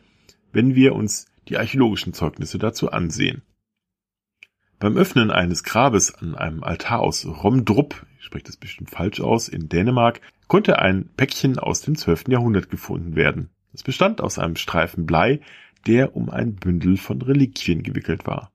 wenn 0.52 0.76
wir 0.76 0.93
uns 0.93 1.26
die 1.47 1.58
archäologischen 1.58 2.13
Zeugnisse 2.13 2.60
dazu 2.60 2.91
ansehen. 2.91 3.41
Beim 4.82 4.98
Öffnen 4.98 5.30
eines 5.30 5.63
Grabes 5.63 6.12
an 6.15 6.34
einem 6.34 6.63
Altar 6.63 7.02
aus 7.02 7.28
Romdrup, 7.28 8.04
ich 8.17 8.26
spreche 8.26 8.46
das 8.46 8.58
bestimmt 8.58 8.89
falsch 8.89 9.22
aus, 9.22 9.48
in 9.48 9.70
Dänemark, 9.70 10.22
konnte 10.48 10.80
ein 10.80 11.08
Päckchen 11.15 11.60
aus 11.60 11.82
dem 11.82 11.96
12. 11.96 12.30
Jahrhundert 12.30 12.72
gefunden 12.72 13.15
werden. 13.15 13.52
Es 13.74 13.84
bestand 13.84 14.22
aus 14.22 14.39
einem 14.39 14.56
Streifen 14.56 15.06
Blei, 15.06 15.41
der 15.86 16.15
um 16.15 16.32
ein 16.32 16.56
Bündel 16.56 16.98
von 16.98 17.22
Reliquien 17.22 17.84
gewickelt 17.84 18.26
war. 18.26 18.52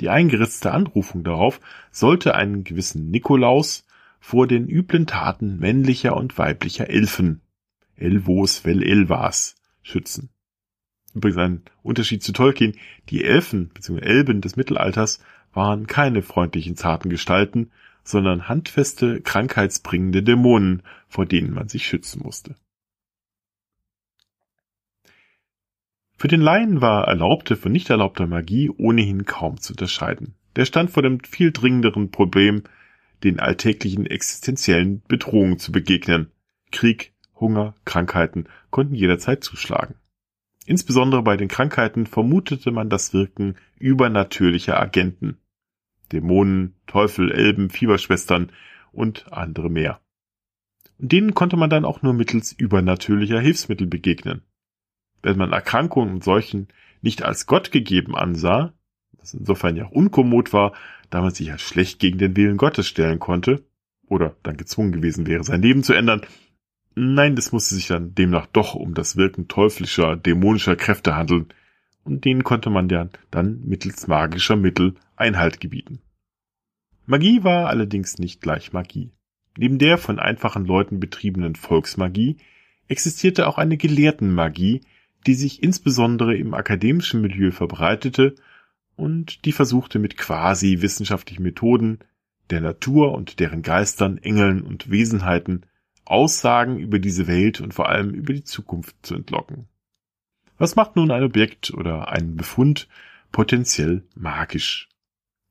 Die 0.00 0.08
eingeritzte 0.08 0.70
Anrufung 0.70 1.24
darauf 1.24 1.58
sollte 1.90 2.36
einen 2.36 2.62
gewissen 2.62 3.10
Nikolaus 3.10 3.86
vor 4.20 4.46
den 4.46 4.68
üblen 4.68 5.08
Taten 5.08 5.58
männlicher 5.58 6.16
und 6.16 6.38
weiblicher 6.38 6.88
Elfen, 6.88 7.40
Elvos 7.96 8.58
vel 8.58 8.84
Elvas, 8.84 9.56
schützen. 9.82 10.30
Übrigens 11.14 11.38
ein 11.38 11.62
Unterschied 11.82 12.22
zu 12.22 12.32
Tolkien, 12.32 12.76
die 13.08 13.24
Elfen 13.24 13.68
bzw. 13.68 14.00
Elben 14.00 14.40
des 14.40 14.56
Mittelalters 14.56 15.20
waren 15.52 15.86
keine 15.86 16.22
freundlichen 16.22 16.76
zarten 16.76 17.08
Gestalten, 17.08 17.70
sondern 18.02 18.48
handfeste, 18.48 19.20
krankheitsbringende 19.20 20.22
Dämonen, 20.22 20.82
vor 21.08 21.24
denen 21.24 21.54
man 21.54 21.68
sich 21.68 21.86
schützen 21.86 22.22
musste. 22.22 22.56
Für 26.16 26.28
den 26.28 26.40
Laien 26.40 26.80
war 26.80 27.08
erlaubte 27.08 27.56
von 27.56 27.72
nicht 27.72 27.90
erlaubter 27.90 28.26
Magie 28.26 28.70
ohnehin 28.70 29.24
kaum 29.24 29.60
zu 29.60 29.72
unterscheiden. 29.72 30.34
Der 30.56 30.64
stand 30.64 30.90
vor 30.90 31.02
dem 31.02 31.20
viel 31.20 31.50
dringenderen 31.52 32.10
Problem, 32.10 32.62
den 33.24 33.40
alltäglichen 33.40 34.06
existenziellen 34.06 35.02
Bedrohungen 35.08 35.58
zu 35.58 35.72
begegnen. 35.72 36.30
Krieg, 36.70 37.12
Hunger, 37.38 37.74
Krankheiten 37.84 38.46
konnten 38.70 38.94
jederzeit 38.94 39.42
zuschlagen. 39.42 39.96
Insbesondere 40.66 41.22
bei 41.22 41.36
den 41.36 41.48
Krankheiten 41.48 42.06
vermutete 42.06 42.70
man 42.70 42.88
das 42.88 43.12
Wirken 43.12 43.56
übernatürlicher 43.78 44.80
Agenten. 44.80 45.38
Dämonen, 46.12 46.74
Teufel, 46.86 47.30
Elben, 47.30 47.70
Fieberschwestern 47.70 48.50
und 48.92 49.32
andere 49.32 49.70
mehr. 49.70 50.00
Und 50.98 51.12
denen 51.12 51.34
konnte 51.34 51.56
man 51.56 51.70
dann 51.70 51.84
auch 51.84 52.02
nur 52.02 52.14
mittels 52.14 52.52
übernatürlicher 52.52 53.40
Hilfsmittel 53.40 53.86
begegnen. 53.86 54.42
Wenn 55.22 55.36
man 55.36 55.52
Erkrankungen 55.52 56.14
und 56.14 56.24
Seuchen 56.24 56.68
nicht 57.02 57.22
als 57.22 57.46
Gott 57.46 57.72
gegeben 57.72 58.16
ansah, 58.16 58.72
was 59.18 59.34
insofern 59.34 59.76
ja 59.76 59.86
auch 59.86 59.90
unkommod 59.90 60.52
war, 60.52 60.72
da 61.10 61.20
man 61.20 61.30
sich 61.30 61.50
als 61.50 61.62
schlecht 61.62 61.98
gegen 61.98 62.18
den 62.18 62.36
Willen 62.36 62.56
Gottes 62.56 62.86
stellen 62.86 63.18
konnte, 63.18 63.64
oder 64.06 64.36
dann 64.42 64.56
gezwungen 64.56 64.92
gewesen 64.92 65.26
wäre, 65.26 65.44
sein 65.44 65.62
Leben 65.62 65.82
zu 65.82 65.94
ändern. 65.94 66.22
Nein, 66.94 67.34
das 67.34 67.50
musste 67.50 67.74
sich 67.74 67.88
dann 67.88 68.14
demnach 68.14 68.46
doch 68.46 68.74
um 68.74 68.94
das 68.94 69.16
Wirken 69.16 69.48
teuflischer, 69.48 70.16
dämonischer 70.16 70.76
Kräfte 70.76 71.16
handeln, 71.16 71.48
und 72.04 72.24
denen 72.24 72.44
konnte 72.44 72.70
man 72.70 72.88
ja 72.88 73.08
dann 73.30 73.60
mittels 73.64 74.06
magischer 74.06 74.56
Mittel 74.56 74.94
Einhalt 75.16 75.60
gebieten. 75.60 76.00
Magie 77.06 77.44
war 77.44 77.68
allerdings 77.68 78.18
nicht 78.18 78.40
gleich 78.40 78.72
Magie. 78.72 79.10
Neben 79.56 79.78
der 79.78 79.98
von 79.98 80.18
einfachen 80.18 80.66
Leuten 80.66 81.00
betriebenen 81.00 81.54
Volksmagie 81.54 82.36
existierte 82.88 83.46
auch 83.46 83.58
eine 83.58 83.76
Gelehrtenmagie, 83.76 84.82
die 85.26 85.34
sich 85.34 85.62
insbesondere 85.62 86.36
im 86.36 86.54
akademischen 86.54 87.20
Milieu 87.20 87.50
verbreitete 87.50 88.34
und 88.96 89.44
die 89.44 89.52
versuchte 89.52 89.98
mit 89.98 90.16
quasi 90.16 90.80
wissenschaftlichen 90.80 91.42
Methoden 91.42 91.98
der 92.50 92.60
Natur 92.60 93.12
und 93.12 93.40
deren 93.40 93.62
Geistern, 93.62 94.18
Engeln 94.18 94.62
und 94.62 94.90
Wesenheiten 94.90 95.64
Aussagen 96.04 96.78
über 96.78 96.98
diese 96.98 97.26
Welt 97.26 97.60
und 97.60 97.74
vor 97.74 97.88
allem 97.88 98.10
über 98.10 98.32
die 98.32 98.44
Zukunft 98.44 98.94
zu 99.02 99.14
entlocken. 99.14 99.68
Was 100.58 100.76
macht 100.76 100.96
nun 100.96 101.10
ein 101.10 101.24
Objekt 101.24 101.72
oder 101.72 102.08
ein 102.08 102.36
Befund 102.36 102.88
potenziell 103.32 104.04
magisch? 104.14 104.88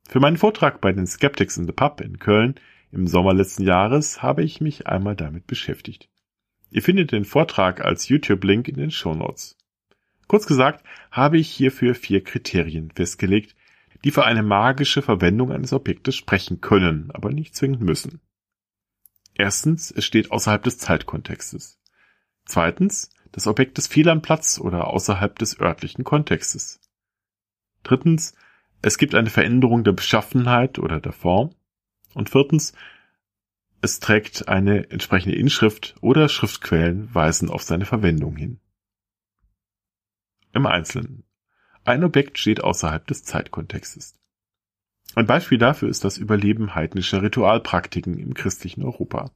Für 0.08 0.20
meinen 0.20 0.36
Vortrag 0.36 0.80
bei 0.80 0.92
den 0.92 1.06
Skeptics 1.06 1.56
in 1.56 1.66
the 1.66 1.72
Pub 1.72 2.00
in 2.00 2.18
Köln 2.18 2.54
im 2.92 3.06
Sommer 3.06 3.34
letzten 3.34 3.64
Jahres 3.64 4.22
habe 4.22 4.44
ich 4.44 4.60
mich 4.60 4.86
einmal 4.86 5.16
damit 5.16 5.46
beschäftigt. 5.46 6.08
Ihr 6.70 6.82
findet 6.82 7.12
den 7.12 7.24
Vortrag 7.24 7.84
als 7.84 8.08
YouTube-Link 8.08 8.68
in 8.68 8.76
den 8.76 8.90
Show 8.90 9.14
Notes. 9.14 9.56
Kurz 10.26 10.46
gesagt 10.46 10.84
habe 11.10 11.38
ich 11.38 11.48
hierfür 11.48 11.94
vier 11.94 12.22
Kriterien 12.22 12.90
festgelegt, 12.90 13.54
die 14.04 14.10
für 14.10 14.24
eine 14.24 14.42
magische 14.42 15.02
Verwendung 15.02 15.50
eines 15.50 15.72
Objektes 15.72 16.14
sprechen 16.14 16.60
können, 16.60 17.10
aber 17.12 17.30
nicht 17.30 17.54
zwingend 17.54 17.80
müssen. 17.80 18.20
Erstens, 19.34 19.90
es 19.90 20.04
steht 20.04 20.30
außerhalb 20.30 20.62
des 20.62 20.78
Zeitkontextes. 20.78 21.80
Zweitens, 22.44 23.10
das 23.32 23.46
Objekt 23.46 23.78
ist 23.78 23.92
fehl 23.92 24.08
am 24.08 24.22
Platz 24.22 24.60
oder 24.60 24.86
außerhalb 24.88 25.36
des 25.38 25.58
örtlichen 25.60 26.04
Kontextes. 26.04 26.80
Drittens, 27.82 28.34
es 28.80 28.96
gibt 28.96 29.14
eine 29.14 29.30
Veränderung 29.30 29.82
der 29.82 29.92
Beschaffenheit 29.92 30.78
oder 30.78 31.00
der 31.00 31.12
Form. 31.12 31.54
Und 32.14 32.30
viertens, 32.30 32.74
es 33.80 33.98
trägt 33.98 34.48
eine 34.48 34.90
entsprechende 34.90 35.36
Inschrift 35.36 35.96
oder 36.00 36.28
Schriftquellen 36.28 37.12
weisen 37.14 37.50
auf 37.50 37.62
seine 37.62 37.86
Verwendung 37.86 38.36
hin. 38.36 38.60
Im 40.52 40.66
Einzelnen. 40.66 41.24
Ein 41.84 42.04
Objekt 42.04 42.38
steht 42.38 42.62
außerhalb 42.62 43.06
des 43.06 43.24
Zeitkontextes. 43.24 44.16
Ein 45.14 45.26
Beispiel 45.26 45.58
dafür 45.58 45.88
ist 45.88 46.04
das 46.04 46.18
Überleben 46.18 46.74
heidnischer 46.74 47.22
Ritualpraktiken 47.22 48.18
im 48.18 48.34
christlichen 48.34 48.82
Europa. 48.82 49.30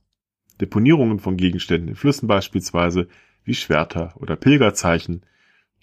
Deponierungen 0.60 1.20
von 1.20 1.36
Gegenständen 1.36 1.88
in 1.88 1.94
Flüssen 1.94 2.26
beispielsweise, 2.26 3.08
wie 3.44 3.54
Schwerter 3.54 4.14
oder 4.16 4.34
Pilgerzeichen, 4.34 5.22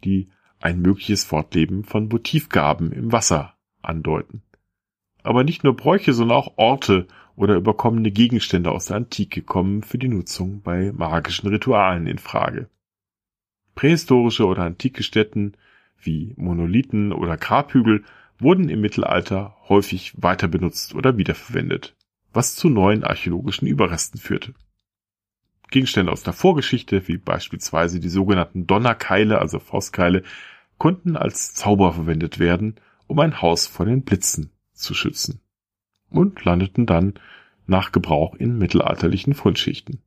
die 0.03 0.27
ein 0.59 0.81
mögliches 0.81 1.23
Fortleben 1.23 1.83
von 1.83 2.09
Motivgaben 2.09 2.91
im 2.91 3.11
Wasser 3.11 3.55
andeuten. 3.81 4.41
Aber 5.23 5.43
nicht 5.43 5.63
nur 5.63 5.75
Bräuche, 5.75 6.13
sondern 6.13 6.37
auch 6.37 6.57
Orte 6.57 7.07
oder 7.35 7.55
überkommene 7.55 8.11
Gegenstände 8.11 8.71
aus 8.71 8.85
der 8.85 8.97
Antike 8.97 9.41
kommen 9.41 9.81
für 9.81 9.97
die 9.97 10.07
Nutzung 10.07 10.61
bei 10.61 10.91
magischen 10.91 11.49
Ritualen 11.49 12.07
in 12.07 12.17
Frage. 12.17 12.69
Prähistorische 13.75 14.45
oder 14.45 14.63
antike 14.63 15.03
Stätten 15.03 15.53
wie 15.97 16.33
Monolithen 16.37 17.11
oder 17.11 17.37
Grabhügel 17.37 18.03
wurden 18.39 18.69
im 18.69 18.81
Mittelalter 18.81 19.55
häufig 19.69 20.13
weiter 20.17 20.47
benutzt 20.47 20.95
oder 20.95 21.17
wiederverwendet, 21.17 21.95
was 22.33 22.55
zu 22.55 22.69
neuen 22.69 23.03
archäologischen 23.03 23.67
Überresten 23.67 24.19
führte. 24.19 24.53
Gegenstände 25.71 26.11
aus 26.11 26.23
der 26.23 26.33
Vorgeschichte, 26.33 27.07
wie 27.07 27.17
beispielsweise 27.17 27.99
die 27.99 28.09
sogenannten 28.09 28.67
Donnerkeile, 28.67 29.39
also 29.39 29.59
Faustkeile, 29.59 30.23
konnten 30.77 31.15
als 31.15 31.53
Zauber 31.53 31.93
verwendet 31.93 32.39
werden, 32.39 32.75
um 33.07 33.19
ein 33.19 33.41
Haus 33.41 33.67
vor 33.67 33.85
den 33.85 34.03
Blitzen 34.03 34.51
zu 34.73 34.93
schützen 34.93 35.41
und 36.09 36.43
landeten 36.43 36.85
dann 36.85 37.15
nach 37.67 37.91
Gebrauch 37.91 38.35
in 38.35 38.57
mittelalterlichen 38.57 39.33
Fundschichten. 39.33 40.01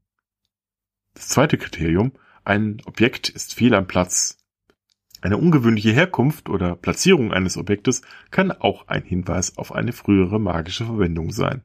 Das 1.14 1.28
zweite 1.28 1.58
Kriterium 1.58 2.12
ein 2.44 2.80
Objekt 2.86 3.28
ist 3.28 3.54
fehl 3.54 3.74
am 3.74 3.86
Platz. 3.86 4.38
Eine 5.20 5.36
ungewöhnliche 5.36 5.92
Herkunft 5.92 6.48
oder 6.48 6.76
Platzierung 6.76 7.32
eines 7.32 7.56
Objektes 7.56 8.02
kann 8.30 8.52
auch 8.52 8.86
ein 8.88 9.02
Hinweis 9.02 9.58
auf 9.58 9.74
eine 9.74 9.92
frühere 9.92 10.38
magische 10.38 10.84
Verwendung 10.84 11.32
sein. 11.32 11.62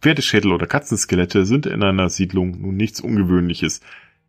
Pferdeschädel 0.00 0.52
oder 0.52 0.66
Katzenskelette 0.66 1.44
sind 1.44 1.66
in 1.66 1.82
einer 1.82 2.08
Siedlung 2.08 2.60
nun 2.60 2.76
nichts 2.76 3.00
Ungewöhnliches. 3.00 3.80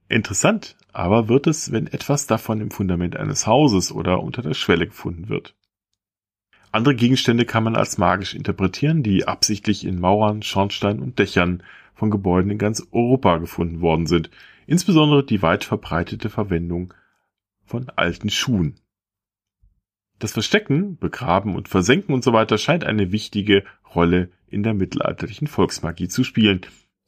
Interessant 0.10 0.76
aber 0.92 1.28
wird 1.28 1.48
es, 1.48 1.72
wenn 1.72 1.88
etwas 1.88 2.28
davon 2.28 2.62
im 2.62 2.70
Fundament 2.70 3.16
eines 3.16 3.48
Hauses 3.48 3.92
oder 3.92 4.22
unter 4.22 4.42
der 4.42 4.54
Schwelle 4.54 4.86
gefunden 4.86 5.30
wird. 5.30 5.56
Andere 6.72 6.96
Gegenstände 6.96 7.46
kann 7.46 7.64
man 7.64 7.76
als 7.76 7.98
magisch 7.98 8.36
interpretieren, 8.36 9.04
die 9.04 9.28
absichtlich 9.28 9.86
in 9.86 10.00
Mauern, 10.00 10.42
Schornsteinen 10.42 11.02
und 11.02 11.20
Dächern 11.20 11.64
von 11.96 12.12
Gebäuden 12.12 12.52
in 12.52 12.58
ganz 12.58 12.86
Europa 12.92 13.38
gefunden 13.38 13.82
worden 13.82 14.08
sind, 14.08 14.30
insbesondere 14.66 15.24
die 15.24 15.42
weit 15.42 15.64
verbreitete 15.64 16.30
Verwendung 16.30 16.94
von 17.66 17.90
alten 17.90 18.30
Schuhen. 18.30 18.76
Das 20.20 20.32
Verstecken, 20.32 20.98
Begraben 20.98 21.56
und 21.56 21.68
Versenken 21.68 22.14
und 22.14 22.24
so 22.24 22.34
weiter 22.34 22.58
scheint 22.58 22.84
eine 22.84 23.12
wichtige 23.12 23.64
Rolle 23.94 24.32
in 24.48 24.64
der 24.64 24.74
mittelalterlichen 24.74 25.48
Volksmagie 25.48 26.08
zu 26.08 26.24
spielen, 26.24 26.62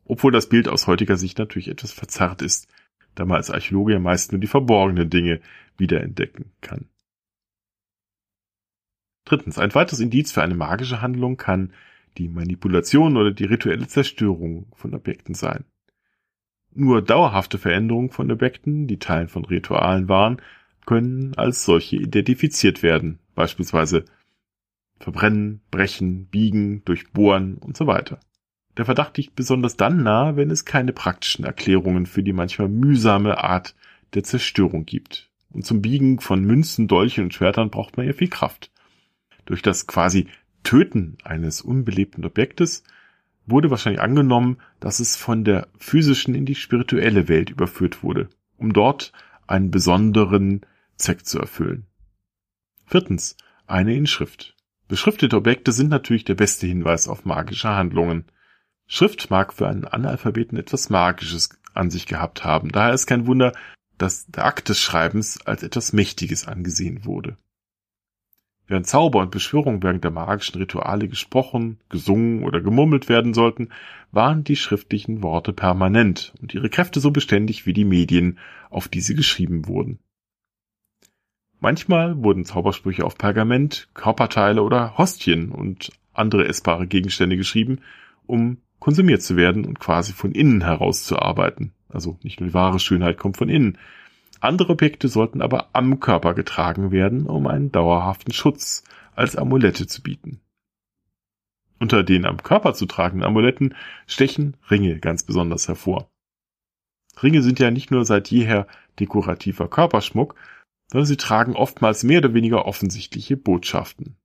obwohl 0.05 0.31
das 0.31 0.49
Bild 0.49 0.67
aus 0.67 0.87
heutiger 0.87 1.17
Sicht 1.17 1.37
natürlich 1.37 1.67
etwas 1.67 1.91
verzerrt 1.91 2.41
ist, 2.41 2.67
da 3.15 3.25
man 3.25 3.37
als 3.37 3.51
Archäologe 3.51 3.93
ja 3.93 3.99
meist 3.99 4.31
nur 4.31 4.41
die 4.41 4.47
verborgenen 4.47 5.09
Dinge 5.09 5.39
wiederentdecken 5.77 6.51
kann. 6.61 6.89
Drittens, 9.25 9.57
ein 9.57 9.73
weiteres 9.73 9.99
Indiz 9.99 10.31
für 10.31 10.43
eine 10.43 10.55
magische 10.55 11.01
Handlung 11.01 11.37
kann 11.37 11.73
die 12.17 12.29
Manipulation 12.29 13.17
oder 13.17 13.31
die 13.31 13.45
rituelle 13.45 13.87
Zerstörung 13.87 14.67
von 14.73 14.93
Objekten 14.93 15.33
sein. 15.33 15.65
Nur 16.77 17.01
dauerhafte 17.01 17.57
Veränderungen 17.57 18.09
von 18.09 18.29
Objekten, 18.29 18.85
die 18.85 18.99
Teilen 18.99 19.29
von 19.29 19.45
Ritualen 19.45 20.09
waren, 20.09 20.41
können 20.85 21.33
als 21.35 21.63
solche 21.63 21.95
identifiziert 21.95 22.83
werden, 22.83 23.19
beispielsweise 23.33 24.03
verbrennen, 24.99 25.61
brechen, 25.71 26.27
biegen, 26.27 26.83
durchbohren 26.83 27.57
und 27.57 27.77
so 27.77 27.87
weiter. 27.87 28.19
Der 28.75 28.83
Verdacht 28.83 29.17
liegt 29.17 29.35
besonders 29.35 29.77
dann 29.77 30.03
nahe, 30.03 30.35
wenn 30.35 30.51
es 30.51 30.65
keine 30.65 30.91
praktischen 30.91 31.45
Erklärungen 31.45 32.05
für 32.05 32.23
die 32.23 32.33
manchmal 32.33 32.67
mühsame 32.67 33.41
Art 33.41 33.73
der 34.13 34.23
Zerstörung 34.23 34.85
gibt. 34.85 35.29
Und 35.49 35.65
zum 35.65 35.81
Biegen 35.81 36.19
von 36.19 36.43
Münzen, 36.43 36.89
Dolchen 36.89 37.23
und 37.23 37.33
Schwertern 37.33 37.69
braucht 37.69 37.95
man 37.95 38.05
ja 38.05 38.11
viel 38.11 38.27
Kraft. 38.27 38.69
Durch 39.45 39.61
das 39.61 39.87
quasi 39.87 40.27
Töten 40.63 41.17
eines 41.23 41.61
unbelebten 41.61 42.25
Objektes 42.25 42.83
wurde 43.45 43.69
wahrscheinlich 43.69 44.01
angenommen, 44.01 44.57
dass 44.79 44.99
es 44.99 45.15
von 45.15 45.43
der 45.43 45.67
physischen 45.77 46.35
in 46.35 46.45
die 46.45 46.55
spirituelle 46.55 47.27
Welt 47.27 47.49
überführt 47.49 48.03
wurde, 48.03 48.29
um 48.57 48.73
dort 48.73 49.11
einen 49.47 49.71
besonderen 49.71 50.61
Zweck 50.97 51.25
zu 51.25 51.39
erfüllen. 51.39 51.85
Viertens, 52.85 53.35
eine 53.67 53.95
Inschrift. 53.95 54.55
Beschriftete 54.87 55.35
Objekte 55.35 55.71
sind 55.71 55.89
natürlich 55.89 56.25
der 56.25 56.35
beste 56.35 56.67
Hinweis 56.67 57.07
auf 57.07 57.25
magische 57.25 57.69
Handlungen. 57.69 58.25
Schrift 58.87 59.29
mag 59.31 59.53
für 59.53 59.67
einen 59.67 59.85
Analphabeten 59.85 60.57
etwas 60.57 60.89
Magisches 60.89 61.49
an 61.73 61.89
sich 61.89 62.05
gehabt 62.05 62.43
haben, 62.43 62.69
daher 62.69 62.93
ist 62.93 63.07
kein 63.07 63.27
Wunder, 63.27 63.51
dass 63.97 64.27
der 64.27 64.45
Akt 64.45 64.69
des 64.69 64.79
Schreibens 64.79 65.45
als 65.45 65.63
etwas 65.63 65.93
Mächtiges 65.93 66.47
angesehen 66.47 67.05
wurde. 67.05 67.37
Während 68.67 68.87
Zauber 68.87 69.19
und 69.19 69.31
Beschwörung 69.31 69.83
während 69.83 70.03
der 70.03 70.11
magischen 70.11 70.57
Rituale 70.57 71.07
gesprochen, 71.07 71.79
gesungen 71.89 72.43
oder 72.43 72.61
gemurmelt 72.61 73.09
werden 73.09 73.33
sollten, 73.33 73.69
waren 74.11 74.43
die 74.43 74.55
schriftlichen 74.55 75.21
Worte 75.21 75.53
permanent 75.53 76.33
und 76.41 76.53
ihre 76.53 76.69
Kräfte 76.69 76.99
so 76.99 77.11
beständig 77.11 77.65
wie 77.67 77.73
die 77.73 77.85
Medien, 77.85 78.39
auf 78.69 78.87
die 78.87 79.01
sie 79.01 79.13
geschrieben 79.13 79.67
wurden. 79.67 79.99
Manchmal 81.59 82.23
wurden 82.23 82.45
Zaubersprüche 82.45 83.05
auf 83.05 83.17
Pergament, 83.17 83.87
Körperteile 83.93 84.61
oder 84.61 84.97
Hostien 84.97 85.51
und 85.51 85.91
andere 86.13 86.47
essbare 86.47 86.87
Gegenstände 86.87 87.37
geschrieben, 87.37 87.79
um 88.25 88.57
konsumiert 88.79 89.21
zu 89.21 89.35
werden 89.35 89.65
und 89.65 89.79
quasi 89.79 90.13
von 90.13 90.31
innen 90.31 90.61
heraus 90.61 91.03
zu 91.03 91.17
arbeiten. 91.17 91.73
Also 91.89 92.17
nicht 92.23 92.39
nur 92.39 92.49
die 92.49 92.53
wahre 92.53 92.79
Schönheit 92.79 93.17
kommt 93.17 93.37
von 93.37 93.49
innen. 93.49 93.77
Andere 94.45 94.73
Objekte 94.73 95.07
sollten 95.07 95.41
aber 95.41 95.69
am 95.73 95.99
Körper 95.99 96.35
getragen 96.35 96.91
werden, 96.91 97.25
um 97.25 97.47
einen 97.47 97.71
dauerhaften 97.71 98.31
Schutz 98.31 98.83
als 99.15 99.35
Amulette 99.35 99.87
zu 99.87 100.03
bieten. 100.03 100.39
Unter 101.79 102.03
den 102.03 102.25
am 102.25 102.37
Körper 102.43 102.75
zu 102.75 102.85
tragenden 102.85 103.27
Amuletten 103.27 103.75
stechen 104.05 104.55
Ringe 104.69 104.99
ganz 104.99 105.23
besonders 105.23 105.67
hervor. 105.67 106.11
Ringe 107.23 107.41
sind 107.41 107.59
ja 107.59 107.71
nicht 107.71 107.89
nur 107.89 108.05
seit 108.05 108.29
jeher 108.29 108.67
dekorativer 108.99 109.67
Körperschmuck, 109.67 110.35
sondern 110.91 111.07
sie 111.07 111.17
tragen 111.17 111.55
oftmals 111.55 112.03
mehr 112.03 112.19
oder 112.19 112.33
weniger 112.35 112.65
offensichtliche 112.65 113.37
Botschaften, 113.37 114.15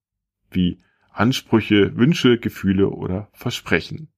wie 0.51 0.79
Ansprüche, 1.13 1.97
Wünsche, 1.97 2.39
Gefühle 2.39 2.91
oder 2.91 3.29
Versprechen. 3.33 4.09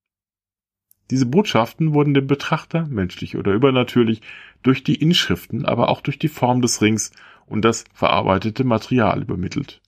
Diese 1.12 1.26
Botschaften 1.26 1.92
wurden 1.92 2.14
dem 2.14 2.26
Betrachter, 2.26 2.86
menschlich 2.86 3.36
oder 3.36 3.52
übernatürlich, 3.52 4.22
durch 4.62 4.84
die 4.84 4.96
Inschriften, 4.96 5.64
aber 5.64 5.88
auch 5.88 6.00
durch 6.00 6.18
die 6.18 6.28
Form 6.28 6.62
des 6.62 6.80
Rings 6.82 7.12
und 7.46 7.64
das 7.64 7.84
verarbeitete 7.92 8.64
Material 8.64 9.22
übermittelt. 9.22 9.80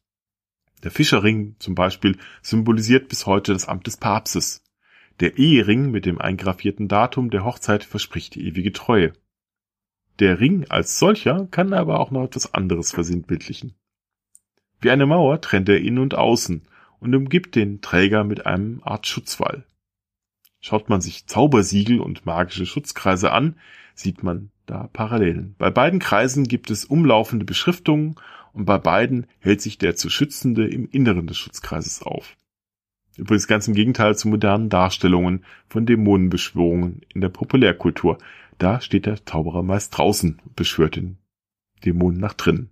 Der 0.82 0.90
Fischerring 0.90 1.56
zum 1.58 1.74
Beispiel 1.74 2.18
symbolisiert 2.42 3.08
bis 3.08 3.26
heute 3.26 3.52
das 3.52 3.66
Amt 3.66 3.86
des 3.86 3.96
Papstes. 3.96 4.62
Der 5.20 5.38
Ehering 5.38 5.90
mit 5.90 6.04
dem 6.04 6.20
eingraffierten 6.20 6.88
Datum 6.88 7.30
der 7.30 7.44
Hochzeit 7.44 7.84
verspricht 7.84 8.34
die 8.34 8.46
ewige 8.46 8.72
Treue. 8.72 9.12
Der 10.18 10.40
Ring 10.40 10.66
als 10.68 10.98
solcher 10.98 11.48
kann 11.50 11.72
aber 11.72 12.00
auch 12.00 12.10
noch 12.10 12.24
etwas 12.24 12.52
anderes 12.52 12.92
versinnbildlichen. 12.92 13.74
Wie 14.80 14.90
eine 14.90 15.06
Mauer 15.06 15.40
trennt 15.40 15.68
er 15.68 15.80
innen 15.80 15.98
und 15.98 16.14
außen 16.14 16.62
und 17.00 17.14
umgibt 17.14 17.54
den 17.54 17.80
Träger 17.80 18.22
mit 18.22 18.44
einem 18.44 18.82
Art 18.84 19.06
Schutzwall. 19.06 19.64
Schaut 20.60 20.88
man 20.88 21.00
sich 21.00 21.26
Zaubersiegel 21.26 22.00
und 22.00 22.26
magische 22.26 22.66
Schutzkreise 22.66 23.32
an, 23.32 23.56
sieht 23.94 24.22
man 24.22 24.50
da 24.66 24.88
Parallelen. 24.92 25.54
Bei 25.58 25.70
beiden 25.70 25.98
Kreisen 25.98 26.44
gibt 26.44 26.70
es 26.70 26.84
umlaufende 26.84 27.44
Beschriftungen 27.44 28.16
und 28.52 28.64
bei 28.64 28.78
beiden 28.78 29.26
hält 29.40 29.60
sich 29.60 29.78
der 29.78 29.96
zu 29.96 30.10
Schützende 30.10 30.66
im 30.66 30.88
Inneren 30.90 31.26
des 31.26 31.36
Schutzkreises 31.36 32.02
auf. 32.02 32.36
Übrigens 33.16 33.46
ganz 33.46 33.68
im 33.68 33.74
Gegenteil 33.74 34.16
zu 34.16 34.28
modernen 34.28 34.68
Darstellungen 34.68 35.44
von 35.68 35.86
Dämonenbeschwörungen 35.86 37.02
in 37.14 37.20
der 37.20 37.28
Populärkultur. 37.28 38.18
Da 38.58 38.80
steht 38.80 39.06
der 39.06 39.24
Zauberer 39.24 39.62
meist 39.62 39.96
draußen 39.96 40.40
und 40.44 40.56
beschwört 40.56 40.96
den 40.96 41.18
Dämonen 41.84 42.18
nach 42.18 42.34
drinnen. 42.34 42.70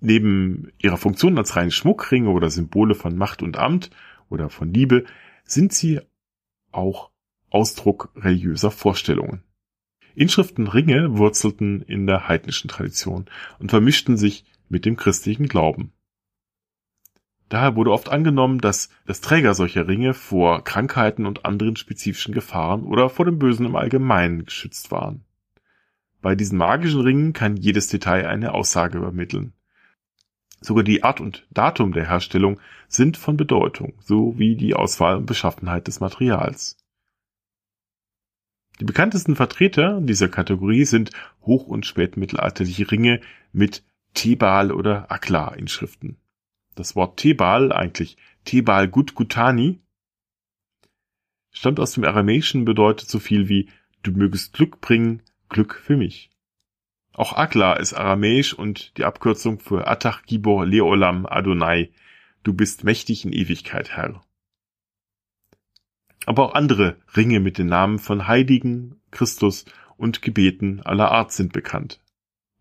Neben 0.00 0.72
ihrer 0.78 0.96
Funktion 0.96 1.38
als 1.38 1.56
reine 1.56 1.70
Schmuckringe 1.70 2.30
oder 2.30 2.50
Symbole 2.50 2.94
von 2.94 3.16
Macht 3.16 3.42
und 3.42 3.56
Amt 3.56 3.90
oder 4.30 4.48
von 4.48 4.72
Liebe 4.72 5.04
sind 5.44 5.72
sie 5.72 6.00
auch 6.70 7.10
Ausdruck 7.50 8.10
religiöser 8.16 8.70
Vorstellungen. 8.70 9.42
Inschriftenringe 10.14 11.16
wurzelten 11.16 11.82
in 11.82 12.06
der 12.06 12.28
heidnischen 12.28 12.68
Tradition 12.68 13.26
und 13.58 13.70
vermischten 13.70 14.16
sich 14.16 14.44
mit 14.68 14.84
dem 14.84 14.96
christlichen 14.96 15.48
Glauben. 15.48 15.92
Daher 17.48 17.76
wurde 17.76 17.92
oft 17.92 18.08
angenommen, 18.08 18.60
dass 18.60 18.88
das 19.06 19.20
Träger 19.20 19.52
solcher 19.52 19.86
Ringe 19.86 20.14
vor 20.14 20.64
Krankheiten 20.64 21.26
und 21.26 21.44
anderen 21.44 21.76
spezifischen 21.76 22.32
Gefahren 22.32 22.84
oder 22.84 23.10
vor 23.10 23.26
dem 23.26 23.38
Bösen 23.38 23.66
im 23.66 23.76
Allgemeinen 23.76 24.46
geschützt 24.46 24.90
waren. 24.90 25.24
Bei 26.22 26.34
diesen 26.34 26.56
magischen 26.56 27.02
Ringen 27.02 27.32
kann 27.34 27.56
jedes 27.56 27.88
Detail 27.88 28.26
eine 28.26 28.54
Aussage 28.54 28.96
übermitteln. 28.96 29.52
Sogar 30.62 30.84
die 30.84 31.02
Art 31.02 31.20
und 31.20 31.46
Datum 31.50 31.92
der 31.92 32.08
Herstellung 32.08 32.60
sind 32.88 33.16
von 33.16 33.36
Bedeutung, 33.36 33.94
so 34.00 34.38
wie 34.38 34.56
die 34.56 34.74
Auswahl 34.74 35.16
und 35.16 35.26
Beschaffenheit 35.26 35.88
des 35.88 36.00
Materials. 36.00 36.81
Die 38.80 38.84
bekanntesten 38.84 39.36
Vertreter 39.36 40.00
dieser 40.00 40.28
Kategorie 40.28 40.84
sind 40.84 41.10
hoch- 41.42 41.66
und 41.66 41.86
spätmittelalterliche 41.86 42.90
Ringe 42.90 43.20
mit 43.52 43.84
Tebal 44.14 44.72
oder 44.72 45.10
Akla-Inschriften. 45.10 46.16
Das 46.74 46.96
Wort 46.96 47.18
Tebal, 47.18 47.72
eigentlich 47.72 48.16
Tebal 48.44 48.88
Gutgutani, 48.88 49.80
stammt 51.50 51.80
aus 51.80 51.92
dem 51.92 52.04
Aramäischen 52.04 52.64
bedeutet 52.64 53.08
so 53.08 53.18
viel 53.18 53.48
wie 53.48 53.68
du 54.02 54.12
mögest 54.12 54.54
Glück 54.54 54.80
bringen, 54.80 55.22
Glück 55.48 55.74
für 55.74 55.96
mich. 55.96 56.30
Auch 57.12 57.34
Akla 57.34 57.74
ist 57.74 57.92
aramäisch 57.92 58.54
und 58.54 58.96
die 58.96 59.04
Abkürzung 59.04 59.60
für 59.60 59.86
Atach 59.86 60.22
Gibor 60.24 60.64
Leolam 60.64 61.26
Adonai. 61.26 61.90
Du 62.42 62.54
bist 62.54 62.84
mächtig 62.84 63.26
in 63.26 63.32
Ewigkeit, 63.32 63.94
Herr. 63.96 64.22
Aber 66.26 66.44
auch 66.44 66.54
andere 66.54 66.96
Ringe 67.16 67.40
mit 67.40 67.58
den 67.58 67.66
Namen 67.66 67.98
von 67.98 68.28
Heiligen, 68.28 69.00
Christus 69.10 69.64
und 69.96 70.22
Gebeten 70.22 70.80
aller 70.82 71.10
Art 71.10 71.32
sind 71.32 71.52
bekannt. 71.52 72.00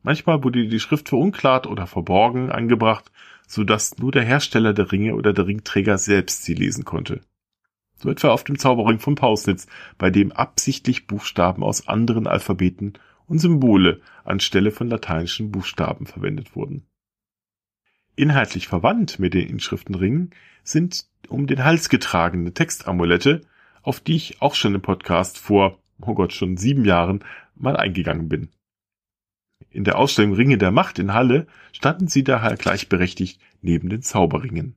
Manchmal 0.03 0.43
wurde 0.43 0.67
die 0.67 0.79
Schrift 0.79 1.09
verunklart 1.09 1.67
oder 1.67 1.85
verborgen 1.85 2.51
angebracht, 2.51 3.11
so 3.47 3.63
dass 3.63 3.97
nur 3.97 4.11
der 4.11 4.23
Hersteller 4.23 4.73
der 4.73 4.91
Ringe 4.91 5.15
oder 5.15 5.33
der 5.33 5.45
Ringträger 5.45 5.97
selbst 5.97 6.43
sie 6.43 6.55
lesen 6.55 6.85
konnte. 6.85 7.21
So 7.97 8.09
etwa 8.09 8.29
auf 8.29 8.43
dem 8.43 8.57
Zauberring 8.57 8.99
von 8.99 9.13
Pausnitz, 9.13 9.67
bei 9.99 10.09
dem 10.09 10.31
absichtlich 10.31 11.05
Buchstaben 11.05 11.63
aus 11.63 11.87
anderen 11.87 12.25
Alphabeten 12.25 12.93
und 13.27 13.37
Symbole 13.39 14.01
anstelle 14.23 14.71
von 14.71 14.89
lateinischen 14.89 15.51
Buchstaben 15.51 16.07
verwendet 16.07 16.55
wurden. 16.55 16.87
Inhaltlich 18.15 18.67
verwandt 18.67 19.19
mit 19.19 19.33
den 19.33 19.47
Inschriftenringen 19.47 20.31
sind 20.63 21.05
um 21.27 21.47
den 21.47 21.63
Hals 21.63 21.89
getragene 21.89 22.53
Textamulette, 22.53 23.41
auf 23.83 23.99
die 23.99 24.15
ich 24.15 24.41
auch 24.41 24.55
schon 24.55 24.75
im 24.75 24.81
Podcast 24.81 25.37
vor, 25.37 25.79
oh 26.01 26.13
Gott, 26.13 26.33
schon 26.33 26.57
sieben 26.57 26.85
Jahren 26.85 27.23
mal 27.55 27.77
eingegangen 27.77 28.29
bin. 28.29 28.49
In 29.69 29.83
der 29.83 29.97
Ausstellung 29.97 30.33
Ringe 30.33 30.57
der 30.57 30.71
Macht 30.71 30.99
in 30.99 31.13
Halle 31.13 31.47
standen 31.71 32.07
sie 32.07 32.23
daher 32.23 32.55
gleichberechtigt 32.57 33.39
neben 33.61 33.89
den 33.89 34.01
Zauberringen. 34.01 34.75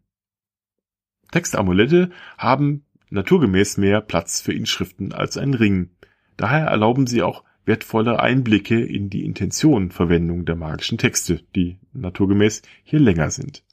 Textamulette 1.32 2.10
haben 2.38 2.84
naturgemäß 3.10 3.76
mehr 3.76 4.00
Platz 4.00 4.40
für 4.40 4.52
Inschriften 4.52 5.12
als 5.12 5.36
ein 5.36 5.54
Ring. 5.54 5.90
Daher 6.36 6.66
erlauben 6.66 7.06
sie 7.06 7.22
auch 7.22 7.42
wertvolle 7.64 8.20
Einblicke 8.20 8.82
in 8.82 9.10
die 9.10 9.24
Intention 9.24 9.90
Verwendung 9.90 10.44
der 10.44 10.56
magischen 10.56 10.98
Texte, 10.98 11.42
die 11.54 11.78
naturgemäß 11.92 12.62
hier 12.82 13.00
länger 13.00 13.30
sind. 13.30 13.64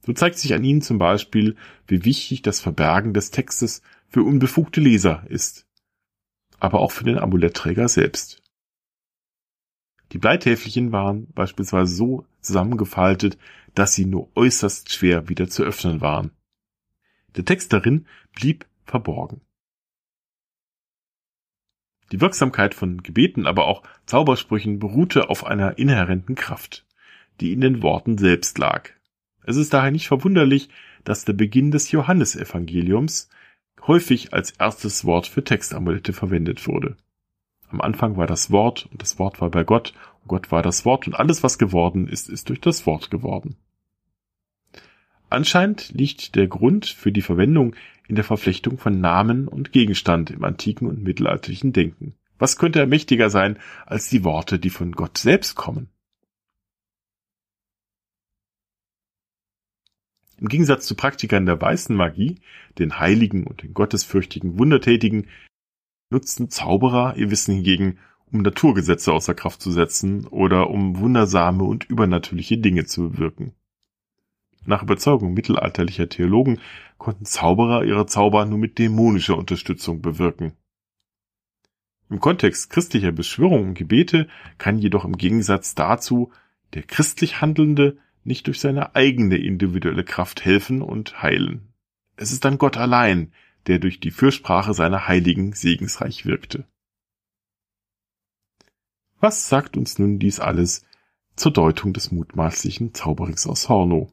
So 0.00 0.12
zeigt 0.12 0.38
sich 0.38 0.54
an 0.54 0.62
ihnen 0.62 0.82
zum 0.82 0.98
Beispiel, 0.98 1.56
wie 1.86 2.04
wichtig 2.04 2.42
das 2.42 2.60
Verbergen 2.60 3.12
des 3.12 3.32
Textes 3.32 3.82
für 4.08 4.22
unbefugte 4.22 4.80
Leser 4.80 5.24
ist, 5.28 5.66
aber 6.60 6.80
auch 6.80 6.92
für 6.92 7.04
den 7.04 7.18
Amulettträger 7.18 7.88
selbst. 7.88 8.42
Die 10.12 10.18
Bleitäfelchen 10.18 10.92
waren 10.92 11.26
beispielsweise 11.32 11.92
so 11.92 12.24
zusammengefaltet, 12.40 13.36
dass 13.74 13.94
sie 13.94 14.06
nur 14.06 14.30
äußerst 14.36 14.92
schwer 14.92 15.28
wieder 15.28 15.48
zu 15.48 15.64
öffnen 15.64 16.00
waren. 16.00 16.30
Der 17.34 17.44
Text 17.44 17.72
darin 17.72 18.06
blieb 18.32 18.66
verborgen. 18.84 19.40
Die 22.12 22.20
Wirksamkeit 22.20 22.74
von 22.74 23.02
Gebeten, 23.02 23.46
aber 23.46 23.66
auch 23.66 23.82
Zaubersprüchen 24.06 24.78
beruhte 24.78 25.28
auf 25.28 25.44
einer 25.44 25.78
inhärenten 25.78 26.34
Kraft, 26.34 26.84
die 27.40 27.52
in 27.52 27.60
den 27.60 27.82
Worten 27.82 28.16
selbst 28.18 28.58
lag. 28.58 28.90
Es 29.44 29.56
ist 29.56 29.72
daher 29.72 29.90
nicht 29.90 30.08
verwunderlich, 30.08 30.68
dass 31.04 31.24
der 31.24 31.32
Beginn 31.32 31.70
des 31.70 31.90
Johannesevangeliums 31.90 33.28
häufig 33.86 34.32
als 34.32 34.50
erstes 34.52 35.04
Wort 35.04 35.26
für 35.26 35.44
Textamulette 35.44 36.12
verwendet 36.12 36.66
wurde. 36.66 36.96
Am 37.68 37.80
Anfang 37.80 38.16
war 38.16 38.26
das 38.26 38.50
Wort 38.50 38.88
und 38.90 39.02
das 39.02 39.18
Wort 39.18 39.40
war 39.40 39.50
bei 39.50 39.64
Gott 39.64 39.92
und 40.22 40.28
Gott 40.28 40.50
war 40.50 40.62
das 40.62 40.84
Wort 40.84 41.06
und 41.06 41.14
alles, 41.14 41.42
was 41.42 41.58
geworden 41.58 42.08
ist, 42.08 42.28
ist 42.28 42.48
durch 42.48 42.60
das 42.60 42.86
Wort 42.86 43.10
geworden. 43.10 43.56
Anscheinend 45.36 45.90
liegt 45.92 46.34
der 46.34 46.48
Grund 46.48 46.86
für 46.86 47.12
die 47.12 47.20
Verwendung 47.20 47.76
in 48.08 48.14
der 48.14 48.24
Verflechtung 48.24 48.78
von 48.78 49.02
Namen 49.02 49.48
und 49.48 49.70
Gegenstand 49.70 50.30
im 50.30 50.42
antiken 50.44 50.88
und 50.88 51.02
mittelalterlichen 51.02 51.74
Denken. 51.74 52.14
Was 52.38 52.56
könnte 52.56 52.86
mächtiger 52.86 53.28
sein 53.28 53.58
als 53.84 54.08
die 54.08 54.24
Worte, 54.24 54.58
die 54.58 54.70
von 54.70 54.92
Gott 54.92 55.18
selbst 55.18 55.54
kommen? 55.54 55.90
Im 60.38 60.48
Gegensatz 60.48 60.86
zu 60.86 60.94
Praktikern 60.94 61.44
der 61.44 61.60
weißen 61.60 61.94
Magie, 61.94 62.40
den 62.78 62.98
Heiligen 62.98 63.46
und 63.46 63.62
den 63.62 63.74
gottesfürchtigen 63.74 64.58
Wundertätigen, 64.58 65.28
nutzten 66.08 66.48
Zauberer 66.48 67.14
ihr 67.18 67.30
Wissen 67.30 67.56
hingegen, 67.56 67.98
um 68.32 68.40
Naturgesetze 68.40 69.12
außer 69.12 69.34
Kraft 69.34 69.60
zu 69.60 69.70
setzen 69.70 70.26
oder 70.28 70.70
um 70.70 70.98
wundersame 70.98 71.64
und 71.64 71.84
übernatürliche 71.84 72.56
Dinge 72.56 72.86
zu 72.86 73.10
bewirken. 73.10 73.52
Nach 74.66 74.82
Überzeugung 74.82 75.32
mittelalterlicher 75.32 76.08
Theologen 76.08 76.60
konnten 76.98 77.24
Zauberer 77.24 77.84
ihre 77.84 78.06
Zauber 78.06 78.44
nur 78.46 78.58
mit 78.58 78.78
dämonischer 78.78 79.38
Unterstützung 79.38 80.02
bewirken. 80.02 80.52
Im 82.10 82.20
Kontext 82.20 82.70
christlicher 82.70 83.12
Beschwörungen 83.12 83.68
und 83.68 83.74
Gebete 83.74 84.28
kann 84.58 84.78
jedoch 84.78 85.04
im 85.04 85.16
Gegensatz 85.16 85.74
dazu 85.74 86.32
der 86.74 86.82
christlich 86.82 87.40
Handelnde 87.40 87.98
nicht 88.24 88.48
durch 88.48 88.60
seine 88.60 88.94
eigene 88.96 89.36
individuelle 89.36 90.04
Kraft 90.04 90.44
helfen 90.44 90.82
und 90.82 91.22
heilen. 91.22 91.72
Es 92.16 92.32
ist 92.32 92.44
dann 92.44 92.58
Gott 92.58 92.76
allein, 92.76 93.32
der 93.66 93.78
durch 93.78 94.00
die 94.00 94.10
Fürsprache 94.10 94.74
seiner 94.74 95.06
Heiligen 95.06 95.52
segensreich 95.52 96.26
wirkte. 96.26 96.66
Was 99.20 99.48
sagt 99.48 99.76
uns 99.76 99.98
nun 99.98 100.18
dies 100.18 100.40
alles 100.40 100.84
zur 101.36 101.52
Deutung 101.52 101.92
des 101.92 102.10
mutmaßlichen 102.10 102.94
Zauberings 102.94 103.46
aus 103.46 103.68
Horno? 103.68 104.12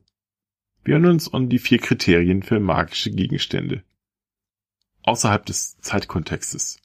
Wir 0.83 0.95
hören 0.95 1.05
uns 1.05 1.33
an 1.33 1.47
die 1.47 1.59
vier 1.59 1.79
Kriterien 1.79 2.43
für 2.43 2.59
magische 2.59 3.11
Gegenstände. 3.11 3.83
Außerhalb 5.03 5.45
des 5.45 5.77
Zeitkontextes. 5.79 6.77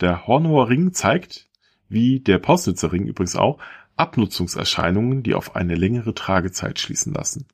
Der 0.00 0.26
Hornauer 0.26 0.68
Ring 0.68 0.92
zeigt, 0.92 1.48
wie 1.88 2.18
der 2.20 2.38
Pausnitzer 2.38 2.92
Ring 2.92 3.06
übrigens 3.06 3.36
auch, 3.36 3.60
Abnutzungserscheinungen, 3.96 5.22
die 5.22 5.34
auf 5.34 5.54
eine 5.54 5.74
längere 5.76 6.14
Tragezeit 6.14 6.80
schließen 6.80 7.12
lassen. 7.12 7.46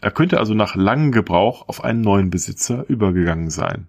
Er 0.00 0.12
könnte 0.12 0.38
also 0.38 0.54
nach 0.54 0.76
langem 0.76 1.10
Gebrauch 1.10 1.68
auf 1.68 1.82
einen 1.82 2.02
neuen 2.02 2.30
Besitzer 2.30 2.88
übergegangen 2.88 3.50
sein. 3.50 3.88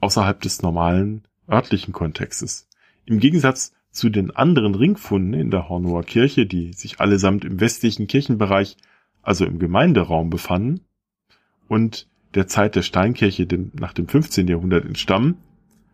Außerhalb 0.00 0.40
des 0.40 0.62
normalen 0.62 1.26
örtlichen 1.48 1.92
Kontextes. 1.92 2.66
Im 3.04 3.18
Gegensatz 3.18 3.74
zu 3.94 4.10
den 4.10 4.34
anderen 4.34 4.74
Ringfunden 4.74 5.34
in 5.34 5.50
der 5.50 5.68
Hornower 5.68 6.02
Kirche, 6.02 6.46
die 6.46 6.72
sich 6.72 7.00
allesamt 7.00 7.44
im 7.44 7.60
westlichen 7.60 8.08
Kirchenbereich, 8.08 8.76
also 9.22 9.46
im 9.46 9.60
Gemeinderaum 9.60 10.30
befanden 10.30 10.80
und 11.68 12.08
der 12.34 12.48
Zeit 12.48 12.74
der 12.74 12.82
Steinkirche 12.82 13.46
nach 13.74 13.92
dem 13.92 14.08
15. 14.08 14.48
Jahrhundert 14.48 14.84
entstammen, 14.84 15.36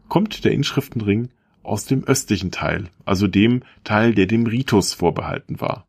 kommt 0.09 0.45
der 0.45 0.53
Inschriftenring 0.53 1.29
aus 1.63 1.85
dem 1.85 2.03
östlichen 2.05 2.51
Teil, 2.51 2.89
also 3.05 3.27
dem 3.27 3.63
Teil, 3.85 4.15
der 4.15 4.27
dem 4.27 4.47
Ritus 4.47 4.95
vorbehalten 4.95 5.61
war. 5.61 5.87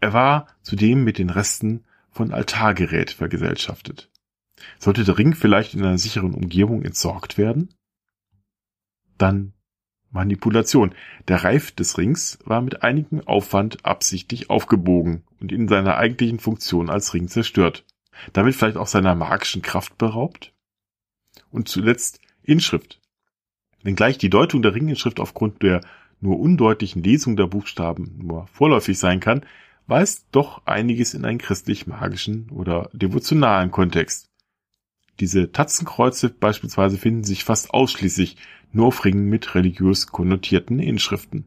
Er 0.00 0.14
war 0.14 0.46
zudem 0.62 1.04
mit 1.04 1.18
den 1.18 1.28
Resten 1.28 1.84
von 2.10 2.32
Altargerät 2.32 3.10
vergesellschaftet. 3.10 4.10
Sollte 4.78 5.04
der 5.04 5.18
Ring 5.18 5.34
vielleicht 5.34 5.74
in 5.74 5.84
einer 5.84 5.98
sicheren 5.98 6.32
Umgebung 6.34 6.82
entsorgt 6.82 7.36
werden? 7.36 7.74
Dann 9.18 9.52
Manipulation. 10.12 10.94
Der 11.26 11.42
Reif 11.42 11.72
des 11.72 11.98
Rings 11.98 12.38
war 12.44 12.60
mit 12.60 12.82
einigem 12.82 13.26
Aufwand 13.26 13.84
absichtlich 13.84 14.50
aufgebogen 14.50 15.24
und 15.40 15.50
in 15.50 15.68
seiner 15.68 15.96
eigentlichen 15.96 16.38
Funktion 16.38 16.90
als 16.90 17.14
Ring 17.14 17.28
zerstört. 17.28 17.84
Damit 18.32 18.54
vielleicht 18.54 18.76
auch 18.76 18.86
seiner 18.86 19.14
magischen 19.14 19.62
Kraft 19.62 19.98
beraubt? 19.98 20.52
Und 21.50 21.68
zuletzt 21.68 22.20
Inschrift. 22.42 23.00
Wenngleich 23.82 24.18
die 24.18 24.30
Deutung 24.30 24.62
der 24.62 24.74
Ringinschrift 24.74 25.18
aufgrund 25.18 25.62
der 25.62 25.80
nur 26.20 26.38
undeutlichen 26.38 27.02
Lesung 27.02 27.36
der 27.36 27.46
Buchstaben 27.46 28.18
nur 28.22 28.46
vorläufig 28.46 28.98
sein 28.98 29.18
kann, 29.18 29.44
weist 29.86 30.26
doch 30.30 30.64
einiges 30.66 31.14
in 31.14 31.24
einen 31.24 31.38
christlich-magischen 31.38 32.50
oder 32.50 32.90
devotionalen 32.92 33.70
Kontext. 33.72 34.30
Diese 35.20 35.52
Tatzenkreuze 35.52 36.30
beispielsweise 36.30 36.96
finden 36.96 37.24
sich 37.24 37.44
fast 37.44 37.74
ausschließlich 37.74 38.36
nur 38.72 38.86
auf 38.86 39.04
Ringen 39.04 39.28
mit 39.28 39.54
religiös 39.54 40.06
konnotierten 40.06 40.78
Inschriften. 40.78 41.46